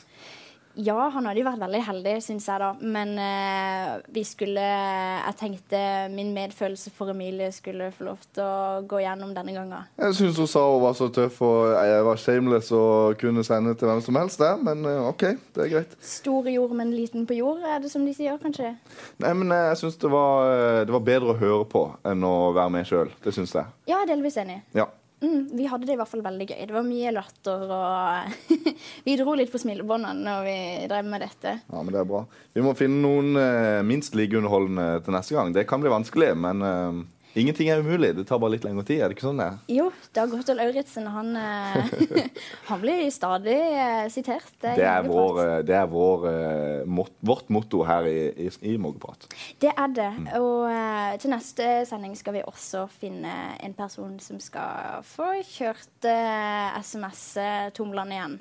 Ja, 0.79 1.09
han 1.11 1.25
hadde 1.27 1.41
jo 1.41 1.47
vært 1.47 1.59
veldig 1.59 1.81
heldig, 1.83 2.13
syns 2.23 2.45
jeg, 2.47 2.61
da. 2.61 2.69
Men 2.79 3.15
eh, 3.19 3.95
vi 4.15 4.23
skulle 4.27 4.63
Jeg 4.63 5.35
tenkte 5.39 5.79
min 6.13 6.31
medfølelse 6.35 6.91
for 6.95 7.11
Emilie 7.11 7.49
skulle 7.55 7.89
få 7.95 8.07
lov 8.07 8.21
til 8.35 8.43
å 8.45 8.81
gå 8.87 9.01
gjennom 9.03 9.33
denne 9.35 9.55
gangen. 9.55 9.89
Jeg 9.99 10.15
syns 10.19 10.39
hun 10.39 10.49
sa 10.49 10.63
hun 10.69 10.83
var 10.83 10.95
så 10.97 11.09
tøff 11.13 11.41
og 11.45 11.73
jeg 11.73 12.05
var 12.07 12.21
shameless 12.21 12.71
og 12.75 13.19
kunne 13.19 13.43
sende 13.47 13.75
til 13.75 13.89
hvem 13.89 14.03
som 14.05 14.19
helst. 14.21 14.39
det. 14.39 14.51
men 14.63 14.85
eh, 14.85 15.09
OK, 15.09 15.25
det 15.55 15.65
er 15.65 15.73
greit. 15.73 15.97
Stor 16.05 16.47
i 16.47 16.55
jord, 16.55 16.75
men 16.79 16.93
liten 16.95 17.27
på 17.27 17.37
jord, 17.39 17.63
er 17.65 17.83
det 17.83 17.91
som 17.91 18.05
de 18.07 18.13
sier, 18.15 18.39
kanskje? 18.41 18.75
Nei, 19.19 19.33
men 19.33 19.51
eh, 19.51 19.67
jeg 19.73 19.83
syns 19.83 19.99
det, 19.99 20.13
var, 20.13 20.53
eh, 20.53 20.79
det 20.87 20.95
var 20.95 21.05
bedre 21.11 21.35
å 21.35 21.39
høre 21.41 21.67
på 21.69 21.85
enn 22.07 22.23
å 22.23 22.35
være 22.55 22.75
med 22.77 22.87
sjøl. 22.87 23.11
Det 23.23 23.35
syns 23.35 23.55
jeg. 23.57 23.67
Ja, 23.91 24.03
delvis 24.07 24.39
enig. 24.39 24.61
Ja. 24.77 24.87
Mm, 25.21 25.49
vi 25.51 25.65
hadde 25.67 25.88
det 25.88 25.95
i 25.95 25.99
hvert 25.99 26.12
fall 26.12 26.23
veldig 26.23 26.45
gøy. 26.47 26.60
Det 26.69 26.75
var 26.75 26.86
mye 26.88 27.12
latter, 27.12 27.63
og 27.75 28.51
vi 29.05 29.17
dro 29.19 29.36
litt 29.36 29.51
på 29.51 29.60
smilebåndene 29.60 30.23
når 30.23 30.45
vi 30.47 30.58
drev 30.91 31.10
med 31.12 31.25
dette. 31.25 31.55
ja, 31.60 31.82
men 31.84 31.91
det 31.91 32.01
er 32.01 32.08
bra. 32.08 32.23
Vi 32.55 32.63
må 32.63 32.75
finne 32.79 33.01
noen 33.03 33.39
eh, 33.39 33.82
minst 33.88 34.15
like 34.15 34.38
underholdende 34.39 35.01
til 35.03 35.15
neste 35.17 35.36
gang. 35.36 35.51
Det 35.55 35.67
kan 35.67 35.84
bli 35.84 35.91
vanskelig, 35.91 36.32
men 36.39 36.63
eh, 36.63 37.01
ingenting 37.37 37.69
er 37.69 37.81
umulig. 37.83 38.11
Det 38.17 38.25
tar 38.27 38.39
bare 38.41 38.55
litt 38.55 38.65
lengre 38.65 38.83
tid. 38.87 39.01
Er 39.01 39.09
det 39.11 39.17
ikke 39.17 39.27
sånn 39.27 39.41
det? 39.41 39.49
Jo, 39.73 39.89
Dag 40.15 40.33
Otto 40.33 40.55
Lauritzen, 40.57 41.07
han, 41.13 41.31
eh, 41.37 42.27
han 42.69 42.81
blir 42.81 43.05
stadig 43.13 43.57
eh, 43.57 44.05
sitert. 44.13 44.51
Det 44.63 44.85
er, 44.85 45.05
vår, 45.07 45.41
eh, 45.43 45.55
det 45.67 45.77
er 45.77 45.89
vår, 45.91 46.27
eh, 46.31 46.83
mot, 46.89 47.13
vårt 47.25 47.49
motto 47.53 47.83
her 47.87 48.09
i, 48.09 48.19
i, 48.47 48.51
i 48.73 48.75
Mågeprat. 48.81 49.29
Det 49.61 49.73
er 49.75 49.95
det. 49.95 50.09
Mm. 50.17 50.29
Og 50.41 50.69
eh, 50.73 51.15
til 51.21 51.33
neste 51.35 51.71
sending 51.89 52.15
skal 52.19 52.39
vi 52.39 52.45
også 52.45 52.85
finne 52.99 53.35
en 53.61 53.75
person 53.77 54.15
som 54.23 54.41
skal 54.43 55.03
få 55.07 55.33
kjørt 55.45 56.09
eh, 56.09 56.79
SMS-tomlene 56.81 58.17
igjen. 58.17 58.39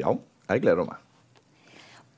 Ja, 0.00 0.14
jeg 0.48 0.64
gleder 0.64 0.86
meg. 0.88 1.00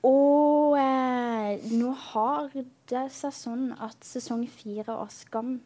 Og 0.04 0.76
eh, 0.76 1.62
nå 1.72 1.94
har 2.10 2.50
det 2.52 3.06
seg 3.14 3.32
sånn 3.32 3.70
at 3.80 4.04
sesong 4.04 4.44
fire 4.52 4.92
av 4.92 5.08
Skam 5.14 5.56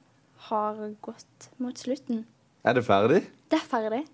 har 0.48 0.79
gått 1.05 1.51
mot 1.59 1.79
slutten. 1.79 2.24
Er 2.64 2.79
det 2.79 2.85
ferdig? 2.87 3.22
Det 3.51 3.59
er 3.59 3.68
ferdig. 3.68 4.05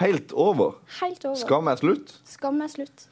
Helt 0.00 0.32
over? 0.32 0.78
Helt 1.00 1.24
over. 1.28 1.36
Skam 1.36 1.68
er 1.68 1.80
slutt? 1.80 2.14
Skam 2.24 2.62
er 2.64 2.70
slutt. 2.72 3.06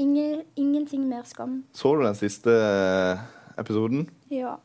Ingen, 0.00 0.44
ingenting 0.56 1.04
mer 1.08 1.26
skam. 1.28 1.64
Så 1.76 1.92
du 1.96 2.04
den 2.06 2.16
siste 2.16 2.54
eh, 2.54 3.20
episoden? 3.60 4.06
Ja. 4.32 4.56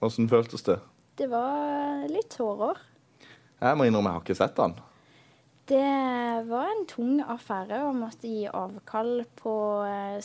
Åssen 0.00 0.28
føltes 0.30 0.62
det? 0.68 0.78
Det 1.18 1.26
var 1.32 2.06
litt 2.08 2.30
tårer. 2.36 2.78
Jeg 3.60 3.76
må 3.76 3.88
innrømme 3.88 4.12
jeg 4.12 4.20
har 4.20 4.24
ikke 4.24 4.38
sett 4.38 4.56
den. 4.56 4.76
Det 5.70 6.46
var 6.48 6.66
en 6.66 6.86
tung 6.90 7.18
affære 7.22 7.82
å 7.86 7.90
måtte 7.94 8.26
gi 8.26 8.46
avkall 8.48 9.20
på 9.38 9.52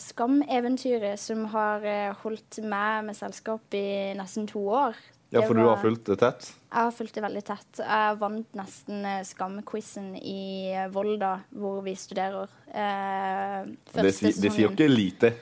Skam-eventyret, 0.02 1.20
som 1.22 1.44
har 1.52 1.84
eh, 1.86 2.14
holdt 2.22 2.58
meg 2.66 3.04
med 3.06 3.18
selskap 3.18 3.76
i 3.78 4.14
nesten 4.18 4.48
to 4.50 4.64
år. 4.74 4.98
Ja, 5.36 5.42
for 5.46 5.52
for 5.54 5.60
du 5.60 5.66
har 5.68 5.80
fulgt 5.82 6.08
det 6.10 6.16
tett? 6.20 6.48
Jeg 6.66 6.82
har 6.88 6.92
fulgt 6.96 7.14
det 7.16 7.22
veldig 7.24 7.42
tett. 7.46 7.80
Jeg 7.82 8.18
vant 8.20 8.56
nesten 8.58 9.04
eh, 9.08 9.22
Skam-quizen 9.28 10.08
i 10.20 10.38
eh, 10.74 10.88
Volda, 10.92 11.34
hvor 11.56 11.82
vi 11.86 11.94
studerer. 11.98 12.48
Eh, 12.68 13.68
Det, 13.94 14.14
si, 14.14 14.32
det 14.42 14.52
sier 14.52 14.72
ikke 14.72 14.88
lite. 14.90 15.32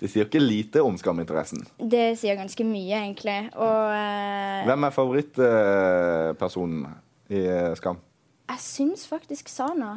Det 0.00 0.10
sier 0.10 0.26
ikke 0.26 0.40
lite 0.42 0.82
om 0.82 0.96
skaminteressen. 0.98 1.62
Det 1.78 2.16
sier 2.18 2.34
ganske 2.36 2.64
mye, 2.66 2.98
egentlig. 3.04 3.38
Og 3.54 3.92
eh, 3.94 4.64
Hvem 4.68 4.84
er 4.88 4.96
favorittpersonen 4.98 6.86
i 7.30 7.44
eh, 7.46 7.74
Skam? 7.78 8.00
jeg 8.44 8.60
syns 8.60 9.06
faktisk 9.08 9.48
Sana 9.48 9.94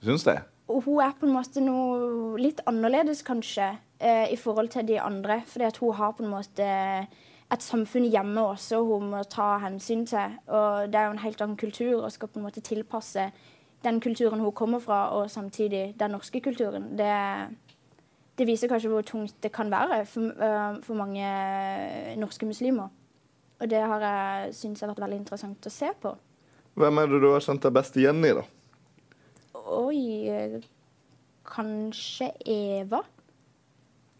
Du 0.00 0.06
syns 0.08 0.24
det? 0.24 0.38
Og 0.72 0.84
hun 0.86 1.02
er 1.04 1.12
på 1.18 1.26
en 1.28 1.34
måte 1.34 1.60
noe 1.60 2.38
litt 2.40 2.62
annerledes, 2.70 3.20
kanskje, 3.26 3.66
eh, 4.00 4.30
i 4.32 4.36
forhold 4.40 4.70
til 4.72 4.86
de 4.88 4.96
andre. 5.02 5.42
Fordi 5.46 5.66
at 5.66 5.76
hun 5.82 5.92
har 5.98 6.12
på 6.16 6.22
en 6.24 6.30
måte 6.32 6.68
et 7.52 7.62
samfunn 7.62 8.06
hjemme 8.08 8.40
også 8.54 8.80
hun 8.86 9.10
må 9.12 9.22
ta 9.28 9.56
hensyn 9.60 10.06
til. 10.08 10.38
Og 10.48 10.88
det 10.92 10.98
er 10.98 11.08
jo 11.08 11.16
en 11.16 11.24
helt 11.24 11.42
annen 11.44 11.58
kultur 11.60 12.00
og 12.00 12.12
skal 12.12 12.30
på 12.32 12.40
en 12.40 12.46
måte 12.46 12.64
tilpasse 12.64 13.28
den 13.82 14.00
kulturen 14.00 14.40
hun 14.40 14.54
kommer 14.54 14.78
fra, 14.78 15.08
og 15.10 15.30
samtidig 15.30 15.94
den 15.98 16.10
norske 16.14 16.40
kulturen. 16.40 16.92
Det, 16.98 17.12
det 18.38 18.46
viser 18.46 18.70
kanskje 18.70 18.92
hvor 18.92 19.02
tungt 19.02 19.34
det 19.42 19.52
kan 19.52 19.70
være 19.70 20.04
for, 20.06 20.32
uh, 20.38 20.78
for 20.82 20.94
mange 20.94 21.26
norske 22.16 22.46
muslimer. 22.46 22.88
Og 23.60 23.70
det 23.70 23.80
har 23.82 24.00
jeg 24.00 24.54
syntes 24.54 24.80
har 24.80 24.92
vært 24.92 25.02
veldig 25.04 25.18
interessant 25.22 25.66
å 25.66 25.70
se 25.70 25.90
på. 26.02 26.14
Hvem 26.78 26.98
er 26.98 27.10
det 27.10 27.20
du 27.22 27.28
har 27.32 27.42
kjent 27.44 27.62
deg 27.62 27.74
best 27.74 27.98
igjen 28.00 28.22
i, 28.24 28.32
da? 28.38 28.46
Oi 29.72 30.62
Kanskje 31.46 32.30
Eva? 32.48 33.02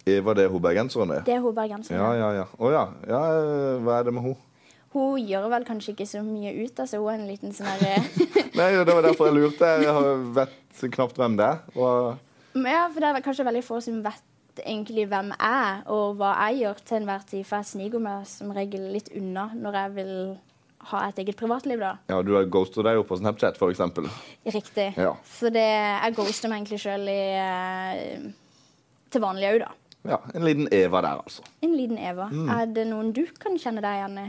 Eva 0.07 0.35
det 0.35 0.49
er 0.49 0.51
hun 0.51 0.63
bergenseren 0.63 1.13
er? 1.15 1.23
Det 1.27 1.37
er 1.37 1.43
hun 1.45 1.55
bergenseren. 1.55 2.01
Ja, 2.01 2.09
ja, 2.19 2.31
ja. 2.41 2.47
Å 2.59 2.71
ja. 2.73 2.87
ja. 3.07 3.21
eh, 3.37 3.77
Hva 3.85 4.01
er 4.01 4.09
det 4.09 4.15
med 4.17 4.27
henne? 4.27 4.49
Hun 4.93 5.23
gjør 5.25 5.47
vel 5.49 5.65
kanskje 5.65 5.95
ikke 5.95 6.05
så 6.11 6.21
mye 6.27 6.51
ut 6.67 6.83
av 6.83 6.89
seg. 6.91 7.01
Hun 7.01 7.13
er 7.15 7.21
en 7.23 7.31
liten 7.31 7.55
sånn 7.57 7.71
herre 7.71 8.03
Nei, 8.59 8.67
det 8.85 8.93
var 8.93 9.07
derfor 9.07 9.31
jeg 9.31 9.37
lurte. 9.41 9.71
Jeg 9.81 10.19
vet 10.37 10.85
knapt 10.99 11.21
hvem 11.23 11.39
det 11.39 11.49
er. 11.49 11.63
Og 11.79 12.61
Ja, 12.67 12.83
for 12.93 13.01
det 13.01 13.09
er 13.13 13.25
kanskje 13.25 13.47
veldig 13.49 13.65
få 13.65 13.81
som 13.85 14.03
vet 14.05 14.29
egentlig 14.69 15.07
hvem 15.09 15.31
jeg 15.33 15.61
er, 15.63 15.79
og 15.89 16.19
hva 16.21 16.35
jeg 16.51 16.65
gjør 16.67 16.83
til 16.85 16.99
enhver 16.99 17.23
tid. 17.31 17.45
For 17.49 17.63
jeg 17.63 17.71
sniker 17.71 18.03
meg 18.05 18.27
som 18.29 18.53
regel 18.53 18.91
litt 18.93 19.09
unna 19.17 19.47
når 19.57 19.79
jeg 19.81 19.95
vil 19.97 20.15
ha 20.91 21.05
et 21.07 21.21
eget 21.23 21.39
privatliv, 21.39 21.79
da. 21.79 21.93
ja, 22.11 22.17
du 22.27 22.33
har 22.35 22.49
ghosta 22.51 22.83
deg 22.83 22.97
jo 22.99 23.05
på 23.07 23.15
Snapchat, 23.21 23.61
eksempel. 23.71 24.09
Riktig. 24.43 24.89
Ja. 24.99 25.13
Så 25.31 25.53
det, 25.55 25.63
jeg 25.63 26.17
ghoster 26.19 26.51
meg 26.51 26.65
egentlig 26.65 26.81
sjøl 26.83 27.07
til 29.15 29.23
vanlig 29.23 29.53
òg, 29.53 29.61
da. 29.63 29.71
Ja, 30.09 30.19
En 30.35 30.45
liten 30.45 30.69
Eva 30.75 31.03
der, 31.05 31.21
altså. 31.23 31.45
En 31.63 31.77
liten 31.77 31.99
Eva. 31.99 32.29
Mm. 32.33 32.49
Er 32.51 32.71
det 32.75 32.87
noen 32.91 33.13
du 33.15 33.25
kan 33.39 33.59
kjenne 33.61 33.85
deg 33.85 34.01
igjen 34.01 34.23
i? 34.25 34.29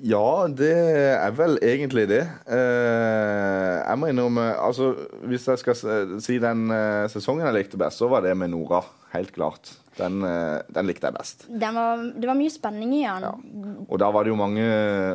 Ja, 0.00 0.46
det 0.48 0.70
er 0.70 1.32
vel 1.36 1.58
egentlig 1.64 2.06
det. 2.08 2.22
Eh, 2.48 3.74
jeg 3.80 4.00
må 4.00 4.08
innrømme 4.08 4.46
altså, 4.56 4.94
Hvis 5.28 5.48
jeg 5.50 5.60
skal 5.60 5.76
si 6.22 6.38
den 6.40 6.70
eh, 6.72 7.04
sesongen 7.12 7.44
jeg 7.44 7.56
likte 7.58 7.80
best, 7.80 8.00
så 8.00 8.08
var 8.08 8.24
det 8.24 8.36
med 8.38 8.52
Nora. 8.54 8.80
Helt 9.12 9.32
klart. 9.34 9.72
Den, 9.98 10.22
eh, 10.24 10.60
den 10.72 10.86
likte 10.88 11.08
jeg 11.10 11.16
best. 11.16 11.44
Den 11.50 11.76
var, 11.76 12.04
det 12.14 12.28
var 12.30 12.38
mye 12.38 12.52
spenning 12.52 12.94
i 13.00 13.04
den. 13.04 13.74
Og 13.88 13.98
da 14.00 14.08
var 14.14 14.24
det 14.24 14.32
jo 14.32 14.38
mange, 14.40 14.66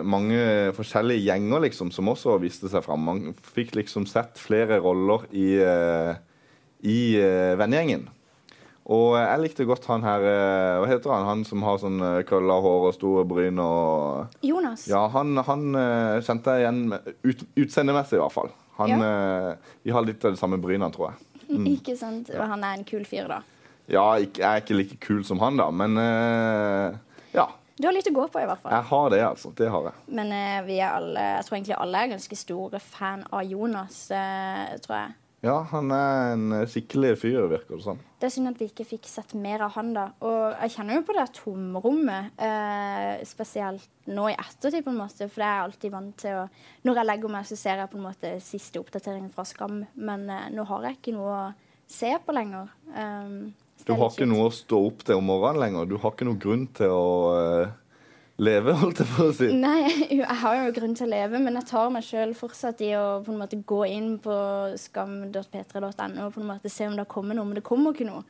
mange 0.04 0.41
forskjellige 0.78 1.24
gjenger 1.30 1.65
liksom, 1.65 1.93
som 1.95 2.12
også 2.12 2.38
viste 2.43 2.69
seg 2.71 2.84
fram. 2.86 3.06
Man 3.08 3.32
fikk 3.56 3.74
liksom 3.80 4.06
sett 4.10 4.38
flere 4.41 4.82
roller 4.84 5.26
i, 5.32 5.48
eh, 5.63 6.13
i 6.86 7.00
eh, 7.21 7.56
vennegjengen. 7.58 8.10
Og 8.86 9.15
jeg 9.17 9.41
likte 9.41 9.65
godt 9.65 9.88
han 9.89 10.04
her 10.06 10.24
eh, 10.30 10.76
Hva 10.78 10.89
heter 10.91 11.13
han? 11.15 11.26
Han 11.26 11.41
som 11.48 11.63
har 11.65 11.80
sånn 11.82 11.98
eh, 12.06 12.19
krølla 12.28 12.60
hår 12.62 12.89
og 12.91 12.93
store 12.93 13.24
bryn 13.26 13.58
og 13.62 14.45
Jonas. 14.45 14.86
Ja, 14.91 15.08
han, 15.15 15.34
han 15.48 15.65
eh, 15.80 16.21
kjente 16.26 16.54
jeg 16.54 16.67
igjen 16.67 16.84
ut, 17.26 17.41
utseendemessig, 17.65 18.19
i 18.19 18.21
hvert 18.21 18.36
fall. 18.36 18.54
Han, 18.76 18.91
ja. 18.91 19.56
vi 19.88 19.93
har 19.95 20.04
litt 20.04 20.24
av 20.28 20.34
de 20.36 20.38
samme 20.39 20.60
brynene, 20.60 20.91
tror 20.93 21.13
jeg. 21.13 21.28
Mm. 21.48 21.67
Ikke 21.78 21.95
sant? 21.98 22.30
Og 22.36 22.43
han 22.52 22.65
er 22.67 22.78
en 22.78 22.86
kul 22.86 23.08
fyr, 23.08 23.30
da. 23.32 23.41
Ja, 23.89 24.04
jeg 24.19 24.41
er 24.41 24.63
ikke 24.63 24.76
like 24.76 24.95
kul 24.98 25.19
som 25.24 25.38
han, 25.43 25.60
da, 25.62 25.67
men 25.69 25.93
ja. 27.36 27.45
Du 27.78 27.86
har 27.86 27.93
litt 27.93 28.08
å 28.10 28.13
gå 28.15 28.24
på, 28.34 28.41
i 28.41 28.48
hvert 28.50 28.63
fall. 28.63 28.74
Jeg 28.74 28.88
har 28.89 29.12
det, 29.13 29.19
altså. 29.28 29.52
Det 29.54 29.69
har 29.69 29.91
jeg. 29.91 30.06
Men 30.17 30.34
vi 30.65 30.80
er 30.80 30.95
alle, 30.98 31.26
jeg 31.36 31.45
tror 31.45 31.58
egentlig 31.60 31.78
alle 31.78 32.02
er 32.02 32.12
ganske 32.15 32.39
store 32.41 32.82
fan 32.82 33.21
av 33.30 33.45
Jonas, 33.45 34.00
tror 34.10 34.98
jeg. 34.98 35.13
Ja, 35.46 35.60
han 35.70 35.92
er 35.94 36.32
en 36.34 36.54
skikkelig 36.70 37.12
fyr, 37.22 37.44
virker 37.52 37.78
det 37.78 37.84
som. 37.86 38.00
Det 38.18 38.26
er 38.26 38.34
synd 38.34 38.50
at 38.50 38.58
vi 38.58 38.66
ikke 38.72 38.88
fikk 38.88 39.06
sett 39.06 39.36
mer 39.38 39.62
av 39.62 39.76
han, 39.76 39.92
da. 39.94 40.06
Og 40.26 40.56
jeg 40.56 40.74
kjenner 40.74 40.98
jo 40.98 41.04
på 41.06 41.16
det 41.18 41.26
tomrommet, 41.38 42.32
eh, 42.42 43.22
spesielt 43.30 44.10
nå 44.10 44.32
i 44.32 44.38
ettertid, 44.38 44.82
på 44.86 44.94
en 44.94 44.98
måte. 45.04 45.28
For 45.30 45.44
det 45.44 45.50
er 45.50 45.60
jeg 45.60 45.68
alltid 45.68 45.94
vant 45.94 46.18
til 46.24 46.40
å 46.40 46.48
Når 46.86 47.00
jeg 47.00 47.10
legger 47.12 47.34
meg, 47.36 47.46
så 47.46 47.58
ser 47.58 47.84
jeg 47.84 47.92
på 47.92 47.98
en 48.00 48.08
måte 48.08 48.34
siste 48.42 48.82
oppdateringen 48.82 49.30
fra 49.34 49.46
Skam. 49.46 49.84
Men 49.96 50.26
eh, 50.30 50.50
nå 50.56 50.66
har 50.66 50.90
jeg 50.90 50.98
ikke 50.98 51.16
noe 51.20 51.38
å 51.38 51.46
se 51.88 52.10
på 52.26 52.34
lenger. 52.34 52.74
Um, 52.96 53.54
Du 53.86 53.94
har 53.94 54.10
ikke 54.10 54.26
noe 54.26 54.48
å 54.50 54.54
stå 54.54 54.80
opp 54.88 55.04
til 55.06 55.20
om 55.20 55.28
morgenen 55.30 55.62
lenger. 55.62 55.90
Du 55.90 55.98
har 56.02 56.14
ikke 56.16 56.26
noe 56.26 56.42
grunn 56.42 56.66
til 56.74 56.90
å, 56.90 57.10
eh, 57.38 57.74
leve, 58.41 58.76
holdt 58.82 59.02
jeg 59.02 59.12
på 59.13 59.28
å 59.30 59.34
si. 59.36 59.50
Nei, 59.56 59.89
jeg 60.19 60.38
har 60.41 60.60
jo 60.60 60.76
grunn 60.76 60.95
til 60.98 61.08
å 61.08 61.13
leve, 61.13 61.41
men 61.41 61.60
jeg 61.62 61.69
tar 61.71 61.91
meg 61.93 62.06
sjøl 62.08 62.36
fortsatt 62.38 62.84
i 62.86 62.91
å 63.00 63.06
på 63.26 63.34
en 63.34 63.41
måte 63.41 63.62
gå 63.62 63.82
inn 63.89 64.15
på 64.24 64.38
skam.p3.no 64.82 66.28
og 66.28 66.34
på 66.36 66.43
en 66.43 66.50
måte 66.50 66.71
se 66.71 66.89
om 66.89 66.98
det 67.00 67.08
kommer 67.12 67.38
noe, 67.38 67.48
men 67.48 67.60
det 67.60 67.67
kommer 67.67 67.95
ikke 67.95 68.10
noe. 68.10 68.26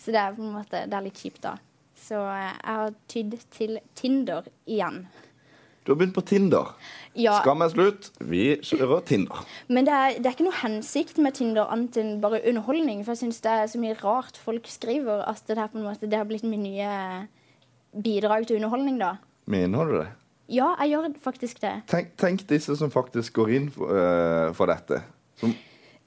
Så 0.00 0.14
det 0.14 0.22
er 0.22 0.36
på 0.36 0.44
en 0.44 0.54
måte, 0.56 0.86
det 0.88 0.96
er 0.96 1.04
litt 1.04 1.20
kjipt, 1.20 1.42
da. 1.44 1.58
Så 2.00 2.20
eh, 2.24 2.46
jeg 2.46 2.78
har 2.78 2.94
tydd 3.12 3.36
til 3.52 3.82
Tinder 3.98 4.46
igjen. 4.64 5.04
Du 5.84 5.92
har 5.92 5.98
begynt 6.00 6.14
på 6.16 6.24
Tinder. 6.28 6.74
Ja, 7.16 7.38
Skam 7.40 7.64
er 7.64 7.72
slutt. 7.72 8.10
Vi 8.30 8.44
kjører 8.64 9.00
Tinder. 9.08 9.44
Men 9.68 9.88
det 9.88 9.94
er, 9.96 10.16
det 10.20 10.28
er 10.28 10.36
ikke 10.36 10.46
noe 10.46 10.60
hensikt 10.60 11.20
med 11.20 11.34
Tinder 11.38 11.72
annet 11.72 11.96
enn 12.00 12.18
bare 12.22 12.42
underholdning. 12.46 13.00
For 13.04 13.16
jeg 13.16 13.24
syns 13.24 13.40
det 13.44 13.54
er 13.56 13.70
så 13.72 13.80
mye 13.80 13.96
rart 14.00 14.40
folk 14.40 14.68
skriver 14.70 15.24
at 15.28 15.42
det, 15.48 15.56
er 15.56 15.72
på 15.72 15.80
en 15.80 15.88
måte, 15.88 16.08
det 16.08 16.20
har 16.20 16.28
blitt 16.28 16.46
min 16.46 16.62
nye 16.64 16.92
bidrag 17.96 18.46
til 18.46 18.60
underholdning, 18.60 19.00
da. 19.00 19.16
Mener 19.46 19.84
du 19.90 19.98
det? 20.00 20.08
Ja, 20.50 20.72
jeg 20.82 20.90
gjør 20.96 21.08
faktisk 21.22 21.60
det. 21.62 21.72
Tenk, 21.86 22.16
tenk 22.18 22.42
disse 22.50 22.74
som 22.76 22.90
faktisk 22.90 23.32
går 23.38 23.52
inn 23.54 23.68
for, 23.70 23.86
uh, 23.94 24.52
for 24.52 24.66
dette. 24.66 25.02
Som, 25.38 25.54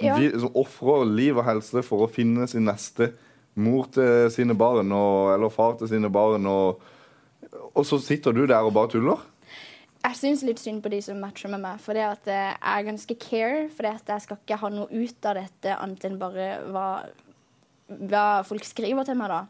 Ja. 0.01 0.17
vi- 0.17 0.33
som 0.39 0.49
ofrer 0.55 1.05
liv 1.05 1.37
og 1.37 1.45
helse 1.45 1.81
for 1.83 2.05
å 2.07 2.11
finne 2.11 2.47
sin 2.47 2.65
neste 2.65 3.13
mor 3.55 3.85
til 3.93 4.29
sine 4.31 4.53
barn 4.57 4.91
og, 4.91 5.33
eller 5.35 5.49
far 5.49 5.77
til 5.77 5.87
sine 5.87 6.09
barn. 6.11 6.45
Og, 6.45 6.81
og 7.75 7.85
så 7.85 7.99
sitter 8.01 8.33
du 8.33 8.45
der 8.47 8.59
og 8.65 8.73
bare 8.73 8.89
tuller? 8.89 9.19
Jeg 10.03 10.15
syns 10.19 10.43
litt 10.43 10.59
synd 10.59 10.81
på 10.83 10.89
de 10.91 10.99
som 11.01 11.15
matcher 11.21 11.47
med 11.49 11.61
meg, 11.61 11.79
for 11.79 11.93
det 11.93 12.03
at 12.03 12.27
eh, 12.27 12.51
jeg 12.57 12.81
er 12.81 12.87
ganske 12.91 13.15
care. 13.19 13.69
For 13.71 13.83
jeg 13.87 14.21
skal 14.25 14.37
ikke 14.41 14.57
ha 14.59 14.69
noe 14.73 14.87
ut 14.91 15.25
av 15.25 15.35
dette 15.39 15.77
annet 15.79 16.03
enn 16.09 16.17
bare 16.19 16.47
hva, 16.73 17.05
hva 17.87 18.25
folk 18.43 18.65
skriver 18.67 19.05
til 19.07 19.15
meg, 19.15 19.29
da. 19.31 19.45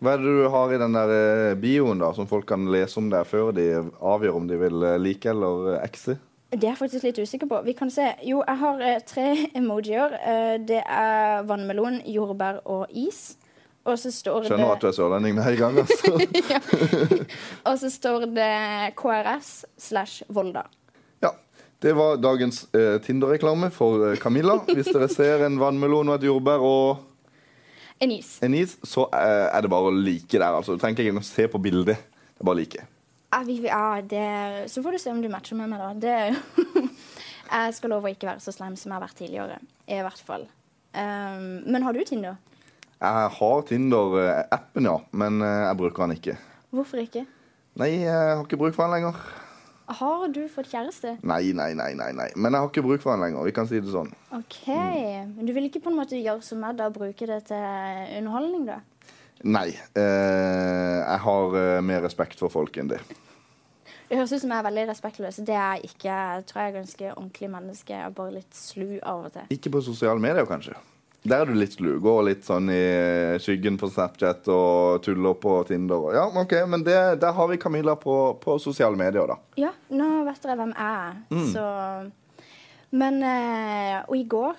Hva 0.00 0.12
er 0.12 0.20
det 0.20 0.32
du 0.36 0.48
har 0.52 0.72
i 0.74 0.78
den 0.80 0.92
der 0.96 1.12
eh, 1.16 1.54
bioen 1.56 2.02
da, 2.02 2.10
som 2.12 2.28
folk 2.28 2.44
kan 2.50 2.66
lese 2.72 2.98
om 3.00 3.08
der 3.12 3.24
før 3.24 3.52
de 3.56 3.68
avgjør 4.00 4.36
om 4.42 4.48
de 4.48 4.58
vil 4.60 4.82
eh, 4.84 4.98
like 5.00 5.30
eller 5.32 5.78
ekse? 5.80 6.16
exe? 6.16 6.18
Det 6.52 6.62
er 6.62 6.74
jeg 6.74 6.78
faktisk 6.78 7.04
litt 7.08 7.18
usikker 7.18 7.48
på. 7.50 7.58
Vi 7.66 7.72
kan 7.74 7.90
se. 7.90 8.04
Jo, 8.22 8.42
jeg 8.46 8.60
har 8.60 8.82
eh, 8.84 9.00
tre 9.08 9.26
emojier. 9.60 10.14
Eh, 10.20 10.54
det 10.68 10.82
er 10.84 11.42
vannmelon, 11.48 11.98
jordbær 12.06 12.60
og 12.64 12.92
is. 12.94 13.34
Og 13.86 13.98
så 14.02 14.10
står 14.10 14.48
Skjønner 14.48 14.72
at 14.74 14.82
du 14.82 14.88
er 14.88 14.94
sørlending 14.96 15.36
med 15.36 15.46
en 15.46 15.58
gang. 15.60 15.76
altså. 15.78 16.16
Og 17.70 17.76
så 17.78 17.90
står 17.90 18.26
det 18.34 18.94
KRS 18.98 19.50
slash 19.78 20.26
Volda. 20.28 20.64
Ja, 21.22 21.30
Det 21.82 21.92
var 21.94 22.16
dagens 22.18 22.64
eh, 22.74 22.96
Tinder-reklame 23.02 23.70
for 23.70 24.08
eh, 24.10 24.16
Camilla. 24.18 24.58
Hvis 24.66 24.90
dere 24.90 25.06
ser 25.12 25.44
en 25.46 25.60
vannmelon 25.62 26.10
og 26.10 26.18
et 26.18 26.26
jordbær 26.26 26.64
og 26.66 27.04
En 27.98 28.12
is. 28.12 28.34
en 28.44 28.54
is, 28.54 28.76
så 28.84 29.06
eh, 29.16 29.46
er 29.48 29.64
det 29.64 29.70
bare 29.72 29.88
å 29.88 29.94
like 29.94 30.36
der. 30.36 30.52
altså. 30.52 30.76
Du 30.76 30.82
trenger 30.82 31.00
ikke 31.00 31.14
engang 31.14 31.24
se 31.24 31.46
på 31.48 31.60
bildet. 31.64 32.02
Det 32.36 32.44
er 32.44 32.48
bare 32.48 32.58
å 32.58 32.60
like. 32.60 32.84
Ja, 33.32 33.38
vi, 33.44 33.56
ja, 33.64 34.00
det, 34.04 34.26
så 34.72 34.82
får 34.84 34.96
du 34.96 35.00
se 35.02 35.12
om 35.12 35.22
du 35.24 35.30
matcher 35.32 35.58
med 35.58 35.72
meg, 35.72 35.80
da. 35.80 35.94
Det, 36.00 36.82
jeg 37.54 37.78
skal 37.78 37.92
love 37.94 38.10
å 38.10 38.12
ikke 38.12 38.28
være 38.28 38.44
så 38.44 38.54
slem 38.54 38.76
som 38.76 38.92
jeg 38.92 38.98
har 38.98 39.06
vært 39.06 39.18
tidligere. 39.22 39.56
I 39.88 40.02
hvert 40.04 40.22
fall. 40.28 40.44
Um, 40.96 41.64
men 41.68 41.84
har 41.84 41.96
du 41.96 42.04
Tinder? 42.08 42.36
Jeg 42.96 43.32
har 43.38 43.64
Tinder-appen, 43.68 44.88
ja, 44.88 44.98
men 45.12 45.42
eh, 45.44 45.64
jeg 45.66 45.80
bruker 45.80 46.06
den 46.06 46.16
ikke. 46.16 46.36
Hvorfor 46.76 47.02
ikke? 47.02 47.26
Nei, 47.76 47.90
jeg 48.06 48.12
har 48.12 48.44
ikke 48.44 48.60
bruk 48.60 48.76
for 48.76 48.86
den 48.86 48.96
lenger. 48.96 49.18
Har 49.86 50.26
du 50.34 50.40
fått 50.50 50.72
kjæreste? 50.72 51.12
Nei, 51.22 51.52
nei, 51.54 51.70
nei, 51.78 51.92
nei, 51.94 52.08
nei. 52.16 52.26
Men 52.34 52.56
jeg 52.56 52.64
har 52.64 52.70
ikke 52.72 52.82
bruk 52.82 53.04
for 53.04 53.14
han 53.14 53.22
lenger. 53.22 53.46
Vi 53.46 53.54
kan 53.54 53.68
si 53.70 53.78
det 53.78 53.92
sånn. 53.92 54.10
OK. 54.34 54.64
Men 54.66 55.46
du 55.46 55.52
vil 55.54 55.68
ikke 55.68 55.84
på 55.84 55.92
en 55.92 56.00
måte 56.00 56.18
gjøre 56.18 56.42
som 56.42 56.58
meg, 56.62 56.74
da? 56.80 56.88
Bruke 56.90 57.28
det 57.30 57.44
til 57.52 57.62
underholdning, 58.18 58.66
da? 58.66 58.80
Nei. 59.46 59.68
Eh, 59.94 60.96
jeg 61.04 61.22
har 61.28 61.56
eh, 61.60 61.84
mer 61.86 62.02
respekt 62.02 62.42
for 62.42 62.50
folk 62.50 62.80
enn 62.82 62.90
det. 62.90 62.98
Det 64.06 64.18
høres 64.18 64.34
ut 64.34 64.42
som 64.42 64.52
jeg 64.54 64.58
er 64.58 64.66
veldig 64.66 64.88
respektløs. 64.90 65.38
Det 65.46 65.54
er 65.54 65.78
jeg 65.78 65.92
ikke. 65.92 66.10
Jeg 66.10 66.44
tror 66.50 66.62
jeg 66.62 66.72
er 66.72 66.76
ganske 66.80 67.08
ordentlig 67.12 67.48
menneske. 67.54 67.94
Jeg 67.94 68.06
er 68.06 68.18
bare 68.18 68.36
litt 68.40 68.58
slu 68.58 68.98
av 69.02 69.26
og 69.26 69.32
til. 69.34 69.48
Ikke 69.54 69.72
på 69.74 69.82
sosiale 69.86 70.22
medier, 70.22 70.46
kanskje. 70.50 70.74
Der 71.26 71.42
er 71.42 71.48
du 71.50 71.56
litt 71.58 71.74
slu. 71.74 71.96
Går 72.02 72.20
litt 72.28 72.44
sånn 72.46 72.68
i 72.70 72.82
skyggen 73.42 73.78
på 73.80 73.88
Snapchat 73.90 74.46
og 74.52 75.02
tuller 75.04 75.34
på 75.42 75.56
Tinder. 75.68 76.06
Ja, 76.14 76.26
ok, 76.30 76.54
Men 76.70 76.84
det, 76.86 76.96
der 77.22 77.34
har 77.34 77.50
vi 77.50 77.58
Camilla 77.58 77.96
på, 77.98 78.14
på 78.42 78.58
sosiale 78.62 78.98
medier, 78.98 79.26
da. 79.26 79.38
Ja, 79.58 79.72
nå 79.90 80.08
vet 80.28 80.46
dere 80.46 80.58
hvem 80.60 80.74
jeg 80.76 81.02
er. 81.10 81.18
Mm. 81.34 81.50
Så 81.52 81.66
Men 82.96 83.18
eh, 83.26 83.98
Og 84.06 84.16
i 84.20 84.24
går 84.30 84.54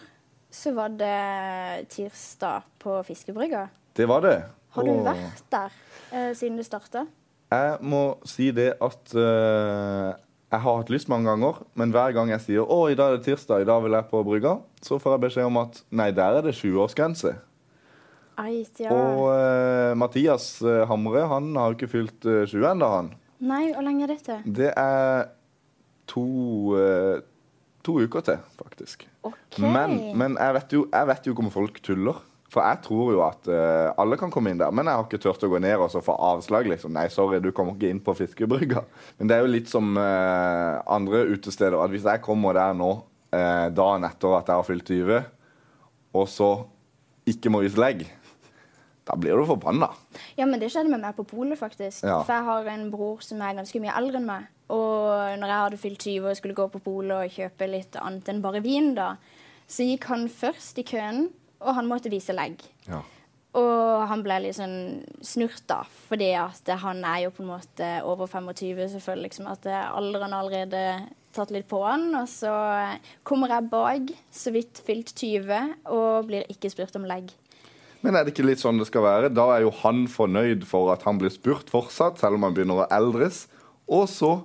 så 0.58 0.72
var 0.76 0.94
det 0.98 1.88
tirsdag 1.94 2.66
på 2.82 3.00
Fiskebrygga. 3.08 3.68
Det 3.96 4.08
var 4.10 4.24
det. 4.26 4.38
Har 4.76 4.86
du 4.88 4.92
Og 4.92 5.04
vært 5.06 5.44
der 5.54 5.74
eh, 6.12 6.32
siden 6.38 6.58
du 6.60 6.64
starta? 6.66 7.06
Jeg 7.48 7.78
må 7.88 8.02
si 8.28 8.50
det 8.52 8.74
at 8.84 9.14
eh, 9.16 10.10
jeg 10.48 10.64
har 10.64 10.78
hatt 10.80 10.92
lyst 10.94 11.10
mange 11.12 11.28
ganger, 11.28 11.60
men 11.76 11.92
hver 11.92 12.14
gang 12.16 12.32
jeg 12.32 12.44
sier 12.46 12.64
å, 12.64 12.86
i 12.88 12.96
dag 12.96 13.12
er 13.12 13.20
det 13.20 13.28
tirsdag, 13.28 13.66
i 13.66 13.68
dag 13.68 13.82
vil 13.84 13.98
jeg 13.98 14.08
på 14.12 14.22
brygga, 14.24 14.54
så 14.84 15.00
får 15.02 15.18
jeg 15.18 15.24
beskjed 15.26 15.50
om 15.50 15.60
at 15.60 15.82
nei, 15.92 16.08
der 16.16 16.40
er 16.40 16.48
det 16.48 16.56
20-årsgrense. 16.56 17.34
Ja. 18.38 18.94
Og 18.94 19.24
uh, 19.34 19.98
Mathias 19.98 20.60
uh, 20.62 20.86
Hamre 20.88 21.24
han 21.26 21.50
har 21.58 21.72
jo 21.72 21.78
ikke 21.80 21.90
fylt 21.90 22.28
uh, 22.30 22.44
20 22.46 22.68
ennå, 22.70 22.90
han. 22.94 23.10
Nei, 23.42 23.64
hvor 23.74 23.84
lenge 23.86 24.06
er 24.06 24.14
dette? 24.14 24.38
Det 24.46 24.70
er 24.72 25.26
to, 26.10 26.24
eh, 26.80 27.20
to 27.86 27.98
uker 28.02 28.24
til, 28.26 28.40
faktisk. 28.58 29.04
Okay. 29.28 29.62
Men, 29.62 29.98
men 30.18 30.38
jeg, 30.40 30.56
vet 30.58 30.74
jo, 30.74 30.86
jeg 30.94 31.10
vet 31.12 31.28
jo 31.28 31.36
ikke 31.36 31.46
om 31.46 31.52
folk 31.54 31.82
tuller. 31.86 32.22
For 32.48 32.64
jeg 32.64 32.80
tror 32.86 33.10
jo 33.12 33.24
at 33.26 33.48
uh, 33.52 33.92
alle 34.00 34.18
kan 34.20 34.32
komme 34.32 34.54
inn 34.54 34.62
der. 34.62 34.72
Men 34.72 34.88
jeg 34.88 34.96
har 34.96 35.08
ikke 35.08 35.20
turt 35.20 35.44
å 35.44 35.50
gå 35.52 35.60
ned 35.64 35.82
og 35.84 35.92
så 35.92 36.02
få 36.04 36.16
avslag. 36.30 36.70
liksom. 36.72 36.94
Nei, 36.96 37.08
sorry, 37.12 37.42
du 37.44 37.52
kommer 37.56 37.76
ikke 37.76 37.92
inn 37.92 38.04
på 38.04 38.16
fiskebrygga. 38.16 38.86
Men 39.20 39.30
det 39.32 39.36
er 39.38 39.44
jo 39.44 39.52
litt 39.52 39.72
som 39.72 39.98
uh, 40.00 40.80
andre 40.96 41.26
utesteder. 41.34 41.80
At 41.84 41.92
hvis 41.92 42.08
jeg 42.08 42.24
kommer 42.24 42.56
der 42.56 42.78
nå 42.78 42.92
uh, 42.96 43.68
dagen 43.76 44.08
etter 44.08 44.38
at 44.40 44.48
jeg 44.48 44.62
har 44.62 44.68
fylt 44.68 44.94
20, 44.94 45.34
og 46.18 46.30
så 46.32 46.52
ikke 47.28 47.52
må 47.52 47.60
vise 47.66 47.80
legg, 47.82 48.06
da 49.08 49.16
blir 49.20 49.40
du 49.40 49.48
forbanna. 49.48 49.90
Ja, 50.40 50.48
men 50.48 50.60
det 50.60 50.70
skjedde 50.72 50.92
med 50.92 51.04
meg 51.04 51.16
på 51.16 51.28
polet, 51.28 51.60
faktisk. 51.60 52.04
Ja. 52.04 52.22
For 52.28 52.36
jeg 52.36 52.48
har 52.48 52.70
en 52.74 52.88
bror 52.92 53.24
som 53.24 53.44
er 53.44 53.56
ganske 53.60 53.82
mye 53.84 53.96
eldre 53.96 54.20
enn 54.20 54.28
meg. 54.28 54.48
Og 54.72 55.36
når 55.40 55.48
jeg 55.52 55.64
hadde 55.64 55.80
fylt 55.80 56.08
20 56.08 56.28
og 56.28 56.40
skulle 56.40 56.58
gå 56.58 56.66
på 56.74 56.82
polet 56.84 57.16
og 57.16 57.36
kjøpe 57.38 57.70
litt 57.72 57.96
annet 58.00 58.32
enn 58.32 58.42
bare 58.44 58.64
vin, 58.64 58.92
da, 58.98 59.14
så 59.68 59.86
gikk 59.88 60.10
han 60.12 60.28
først 60.32 60.82
i 60.84 60.86
køen, 60.88 61.30
og 61.62 61.78
han 61.78 61.88
måtte 61.90 62.12
vise 62.14 62.36
legg. 62.36 62.62
Ja. 62.88 63.02
Og 63.58 64.04
han 64.10 64.22
ble 64.26 64.42
litt 64.44 64.58
sånn 64.58 65.02
snurt, 65.26 65.64
da, 65.70 65.80
fordi 66.10 66.30
at 66.38 66.68
han 66.84 67.02
er 67.08 67.24
jo 67.26 67.32
på 67.34 67.42
en 67.46 67.54
måte 67.56 67.88
over 68.06 68.30
25, 68.30 68.84
selvfølgelig. 68.94 69.32
Liksom, 69.32 69.48
at 69.50 69.66
alderen 69.72 70.36
allerede 70.38 70.84
tatt 71.34 71.54
litt 71.54 71.68
på 71.70 71.82
han. 71.86 72.12
Og 72.20 72.28
så 72.30 72.54
kommer 73.28 73.56
jeg 73.56 73.70
bak, 73.72 74.14
så 74.34 74.54
vidt 74.54 74.82
fylt 74.86 75.16
20, 75.18 75.74
og 75.94 76.30
blir 76.30 76.46
ikke 76.54 76.72
spurt 76.74 77.00
om 77.00 77.08
legg. 77.10 77.34
Men 78.06 78.14
er 78.14 78.26
det 78.26 78.36
ikke 78.36 78.46
litt 78.46 78.62
sånn 78.62 78.78
det 78.78 78.88
skal 78.92 79.06
være? 79.08 79.34
Da 79.34 79.48
er 79.56 79.66
jo 79.66 79.74
han 79.82 80.06
fornøyd 80.12 80.68
for 80.70 80.94
at 80.94 81.08
han 81.08 81.18
blir 81.20 81.34
spurt 81.34 81.72
fortsatt, 81.74 82.22
selv 82.22 82.38
om 82.38 82.46
han 82.46 82.54
begynner 82.56 82.84
å 82.84 82.92
eldres. 82.94 83.48
Og 83.90 84.06
så 84.12 84.36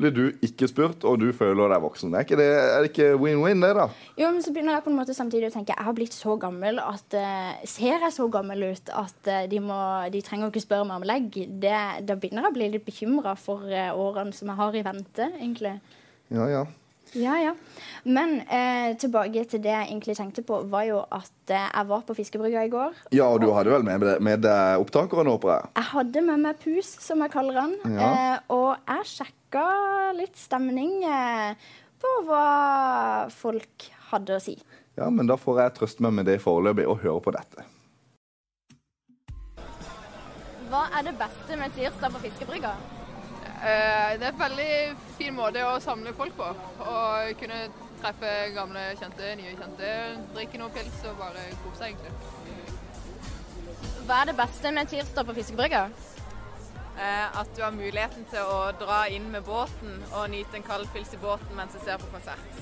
blir 0.00 0.14
du 0.16 0.22
ikke 0.44 0.68
spurt, 0.70 1.04
og 1.06 1.20
du 1.22 1.28
føler 1.36 1.70
deg 1.72 1.82
voksen. 1.84 2.14
Er, 2.16 2.26
det, 2.26 2.46
er 2.46 2.82
det 2.82 2.90
ikke 2.90 3.12
win-win, 3.20 3.62
det, 3.62 3.72
da? 3.78 3.86
Jo, 4.20 4.32
men 4.34 4.42
så 4.44 4.54
begynner 4.54 4.78
jeg 4.78 4.86
på 4.86 4.92
en 4.92 4.98
måte 4.98 5.16
samtidig 5.16 5.50
å 5.50 5.54
tenke 5.54 5.76
jeg 5.76 5.86
har 5.86 5.96
blitt 5.96 6.16
så 6.16 6.36
gammel 6.40 6.80
at 6.82 7.16
uh, 7.16 7.52
Ser 7.68 8.02
jeg 8.02 8.14
så 8.16 8.26
gammel 8.32 8.70
ut 8.72 8.92
at 8.96 9.30
uh, 9.30 9.44
de, 9.50 9.62
må, 9.64 9.78
de 10.12 10.24
trenger 10.24 10.50
ikke 10.50 10.64
spørre 10.64 10.88
meg 10.88 11.00
om 11.00 11.08
legg? 11.08 11.40
Det, 11.62 11.78
da 12.08 12.16
begynner 12.16 12.48
jeg 12.48 12.54
å 12.54 12.58
bli 12.58 12.70
litt 12.74 12.86
bekymra 12.88 13.36
for 13.38 13.68
uh, 13.70 13.90
årene 13.94 14.36
som 14.36 14.50
jeg 14.50 14.60
har 14.60 14.76
i 14.76 14.84
vente, 14.86 15.30
egentlig. 15.38 15.78
Ja, 16.30 16.46
ja. 16.50 16.66
Ja, 17.18 17.34
ja. 17.42 17.54
Men 18.06 18.40
eh, 18.46 18.92
tilbake 19.00 19.42
til 19.50 19.62
det 19.64 19.72
jeg 19.72 19.88
egentlig 19.88 20.14
tenkte 20.18 20.44
på, 20.46 20.60
var 20.70 20.84
jo 20.86 21.00
at 21.10 21.50
eh, 21.50 21.66
jeg 21.66 21.88
var 21.90 22.04
på 22.06 22.14
fiskebrygga 22.14 22.62
i 22.66 22.70
går. 22.70 23.00
Ja, 23.16 23.26
og 23.26 23.40
du 23.42 23.48
hadde 23.56 23.72
vel 23.74 23.86
med, 23.86 24.06
med 24.22 24.44
deg 24.46 24.82
opptakeren, 24.84 25.30
håper 25.32 25.52
jeg? 25.56 25.72
Jeg 25.80 25.88
hadde 25.90 26.22
med 26.28 26.44
meg 26.44 26.60
pus, 26.62 26.92
som 27.02 27.24
jeg 27.24 27.34
kaller 27.34 27.58
han. 27.64 27.74
Ja. 27.96 28.10
Eh, 28.10 28.36
og 28.54 28.70
jeg 28.92 29.10
sjekka 29.14 29.66
litt 30.18 30.38
stemning 30.38 31.00
eh, 31.08 31.74
på 32.00 32.14
hva 32.28 33.26
folk 33.34 33.90
hadde 34.12 34.38
å 34.38 34.44
si. 34.44 34.56
Ja, 34.98 35.10
men 35.10 35.26
da 35.30 35.38
får 35.40 35.64
jeg 35.64 35.76
trøste 35.80 36.06
meg 36.06 36.16
med 36.20 36.30
det 36.30 36.38
foreløpig 36.44 36.86
og 36.86 37.02
høre 37.02 37.20
på 37.24 37.34
dette. 37.34 37.66
Hva 40.70 40.86
er 40.94 41.08
det 41.08 41.18
beste 41.18 41.58
med 41.58 41.74
tirsdag 41.74 42.14
på 42.14 42.22
fiskebrygga? 42.28 42.76
Eh, 43.60 44.18
Det 44.18 44.26
er 44.26 44.32
en 44.32 44.38
veldig 44.40 44.96
fin 45.18 45.34
måte 45.36 45.60
å 45.68 45.80
samle 45.84 46.14
folk 46.16 46.36
på. 46.36 46.48
Og 46.80 47.34
kunne 47.40 47.58
treffe 48.00 48.30
gamle 48.56 48.84
kjente, 49.00 49.34
nye 49.36 49.56
kjente, 49.58 49.90
drikke 50.34 50.60
noe 50.62 50.72
pils 50.72 51.02
og 51.10 51.18
bare 51.20 51.42
kose 51.64 51.82
seg, 51.82 51.92
egentlig. 51.92 52.12
Hva 54.08 54.22
er 54.22 54.30
det 54.30 54.36
beste 54.38 54.72
med 54.72 54.88
tirsdag 54.88 55.26
på 55.28 55.34
fiskebrygga? 55.36 55.82
Eh, 57.00 57.38
At 57.40 57.52
du 57.56 57.62
har 57.62 57.70
muligheten 57.72 58.24
til 58.32 58.40
å 58.44 58.72
dra 58.80 59.04
inn 59.08 59.30
med 59.32 59.44
båten 59.44 60.02
og 60.12 60.30
nyte 60.30 60.56
en 60.56 60.62
kald 60.66 60.88
pils 60.94 61.12
i 61.14 61.20
båten 61.20 61.54
mens 61.56 61.72
du 61.72 61.78
ser 61.84 61.98
på 61.98 62.08
konsert. 62.12 62.58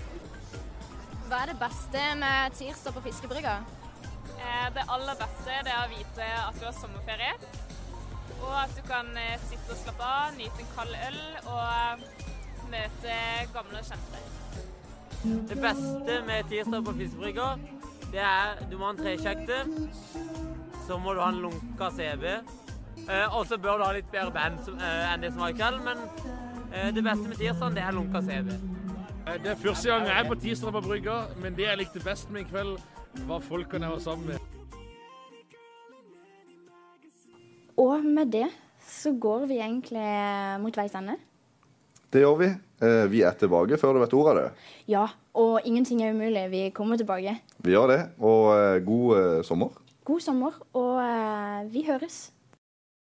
Hva 1.29 1.43
er 1.43 1.47
det 1.53 1.59
beste 1.61 2.03
med 2.19 2.53
tirsdag 2.59 2.95
på 2.95 3.03
fiskebrygga? 3.07 3.57
Eh, 4.39 4.69
Det 4.75 4.85
aller 4.89 5.15
beste 5.15 5.63
det 5.65 5.73
er 5.73 5.87
å 5.87 5.89
vite 5.95 6.29
at 6.49 6.55
du 6.61 6.65
har 6.67 6.73
sommerferie. 6.73 7.35
Og 8.43 8.55
at 8.63 8.73
du 8.77 8.83
kan 8.89 9.09
eh, 9.17 9.37
sitte 9.49 9.75
og 9.75 9.81
slappe 9.83 10.05
av, 10.09 10.35
nyte 10.39 10.65
en 10.65 10.71
kald 10.77 10.95
øl 11.09 11.19
og 11.45 11.65
eh, 11.69 12.07
møte 12.73 13.17
gamle 13.55 13.83
og 13.83 13.89
kjente. 13.89 14.25
Det 15.51 15.59
beste 15.63 16.19
med 16.29 16.49
tirsdag 16.51 16.85
på 16.87 16.93
Fiskebrygga, 17.01 17.49
det 18.13 18.21
er 18.23 18.61
du 18.71 18.77
må 18.79 18.87
ha 18.89 18.95
en 18.95 19.01
trekjekte. 19.03 19.63
Så 20.87 20.97
må 21.03 21.13
du 21.13 21.21
ha 21.21 21.29
en 21.33 21.41
lunka 21.43 21.91
CB. 21.97 22.25
Eh, 23.09 23.37
og 23.37 23.47
så 23.49 23.59
bør 23.61 23.81
du 23.81 23.85
ha 23.89 23.93
litt 23.97 24.11
bedre 24.13 24.31
band 24.35 24.69
enn 24.85 25.23
det 25.25 25.33
som 25.33 25.43
var 25.45 25.53
i 25.55 25.57
kveld, 25.59 25.81
men 25.85 26.01
eh, 26.73 26.91
det 26.95 27.05
beste 27.05 27.29
med 27.29 27.41
tirsdagen, 27.41 27.77
det 27.77 27.85
er 27.85 27.97
lunka 27.97 28.23
CB. 28.25 28.53
Eh, 28.55 29.39
Det 29.43 29.51
er 29.53 29.59
første 29.65 29.91
gang 29.91 30.07
jeg 30.09 30.17
er 30.23 30.29
på 30.29 30.39
tirsdag 30.45 30.73
på 30.79 30.85
brygga, 30.87 31.19
men 31.43 31.57
det 31.57 31.67
jeg 31.69 31.79
likte 31.83 32.05
best 32.05 32.31
med 32.31 32.47
i 32.47 32.49
kveld, 32.53 32.79
var 33.29 33.41
folkene 33.45 33.89
jeg 33.89 33.93
var 33.97 34.05
sammen 34.05 34.27
med. 34.33 34.58
Og 37.79 38.05
med 38.05 38.31
det 38.35 38.49
så 38.89 39.13
går 39.21 39.47
vi 39.51 39.59
egentlig 39.63 40.05
mot 40.63 40.77
veis 40.79 40.95
ende. 40.99 41.19
Det 42.09 42.23
gjør 42.23 42.39
vi. 42.41 42.49
Eh, 42.81 43.05
Vi 43.13 43.21
er 43.23 43.37
tilbake 43.37 43.77
før 43.79 43.95
du 43.95 44.01
vet 44.01 44.15
ordet 44.17 44.31
av 44.33 44.39
det. 44.41 44.71
Ja, 44.89 45.05
og 45.37 45.61
ingenting 45.69 46.01
er 46.03 46.15
umulig. 46.15 46.47
Vi 46.51 46.63
kommer 46.75 46.97
tilbake. 46.97 47.37
Vi 47.63 47.75
gjør 47.75 47.91
det. 47.93 48.01
Og 48.19 48.49
eh, 48.57 48.81
god 48.87 49.19
eh, 49.19 49.43
sommer. 49.45 49.77
God 50.09 50.21
sommer, 50.25 50.55
og 50.73 51.69
vi 51.69 51.83
høres. 51.85 52.31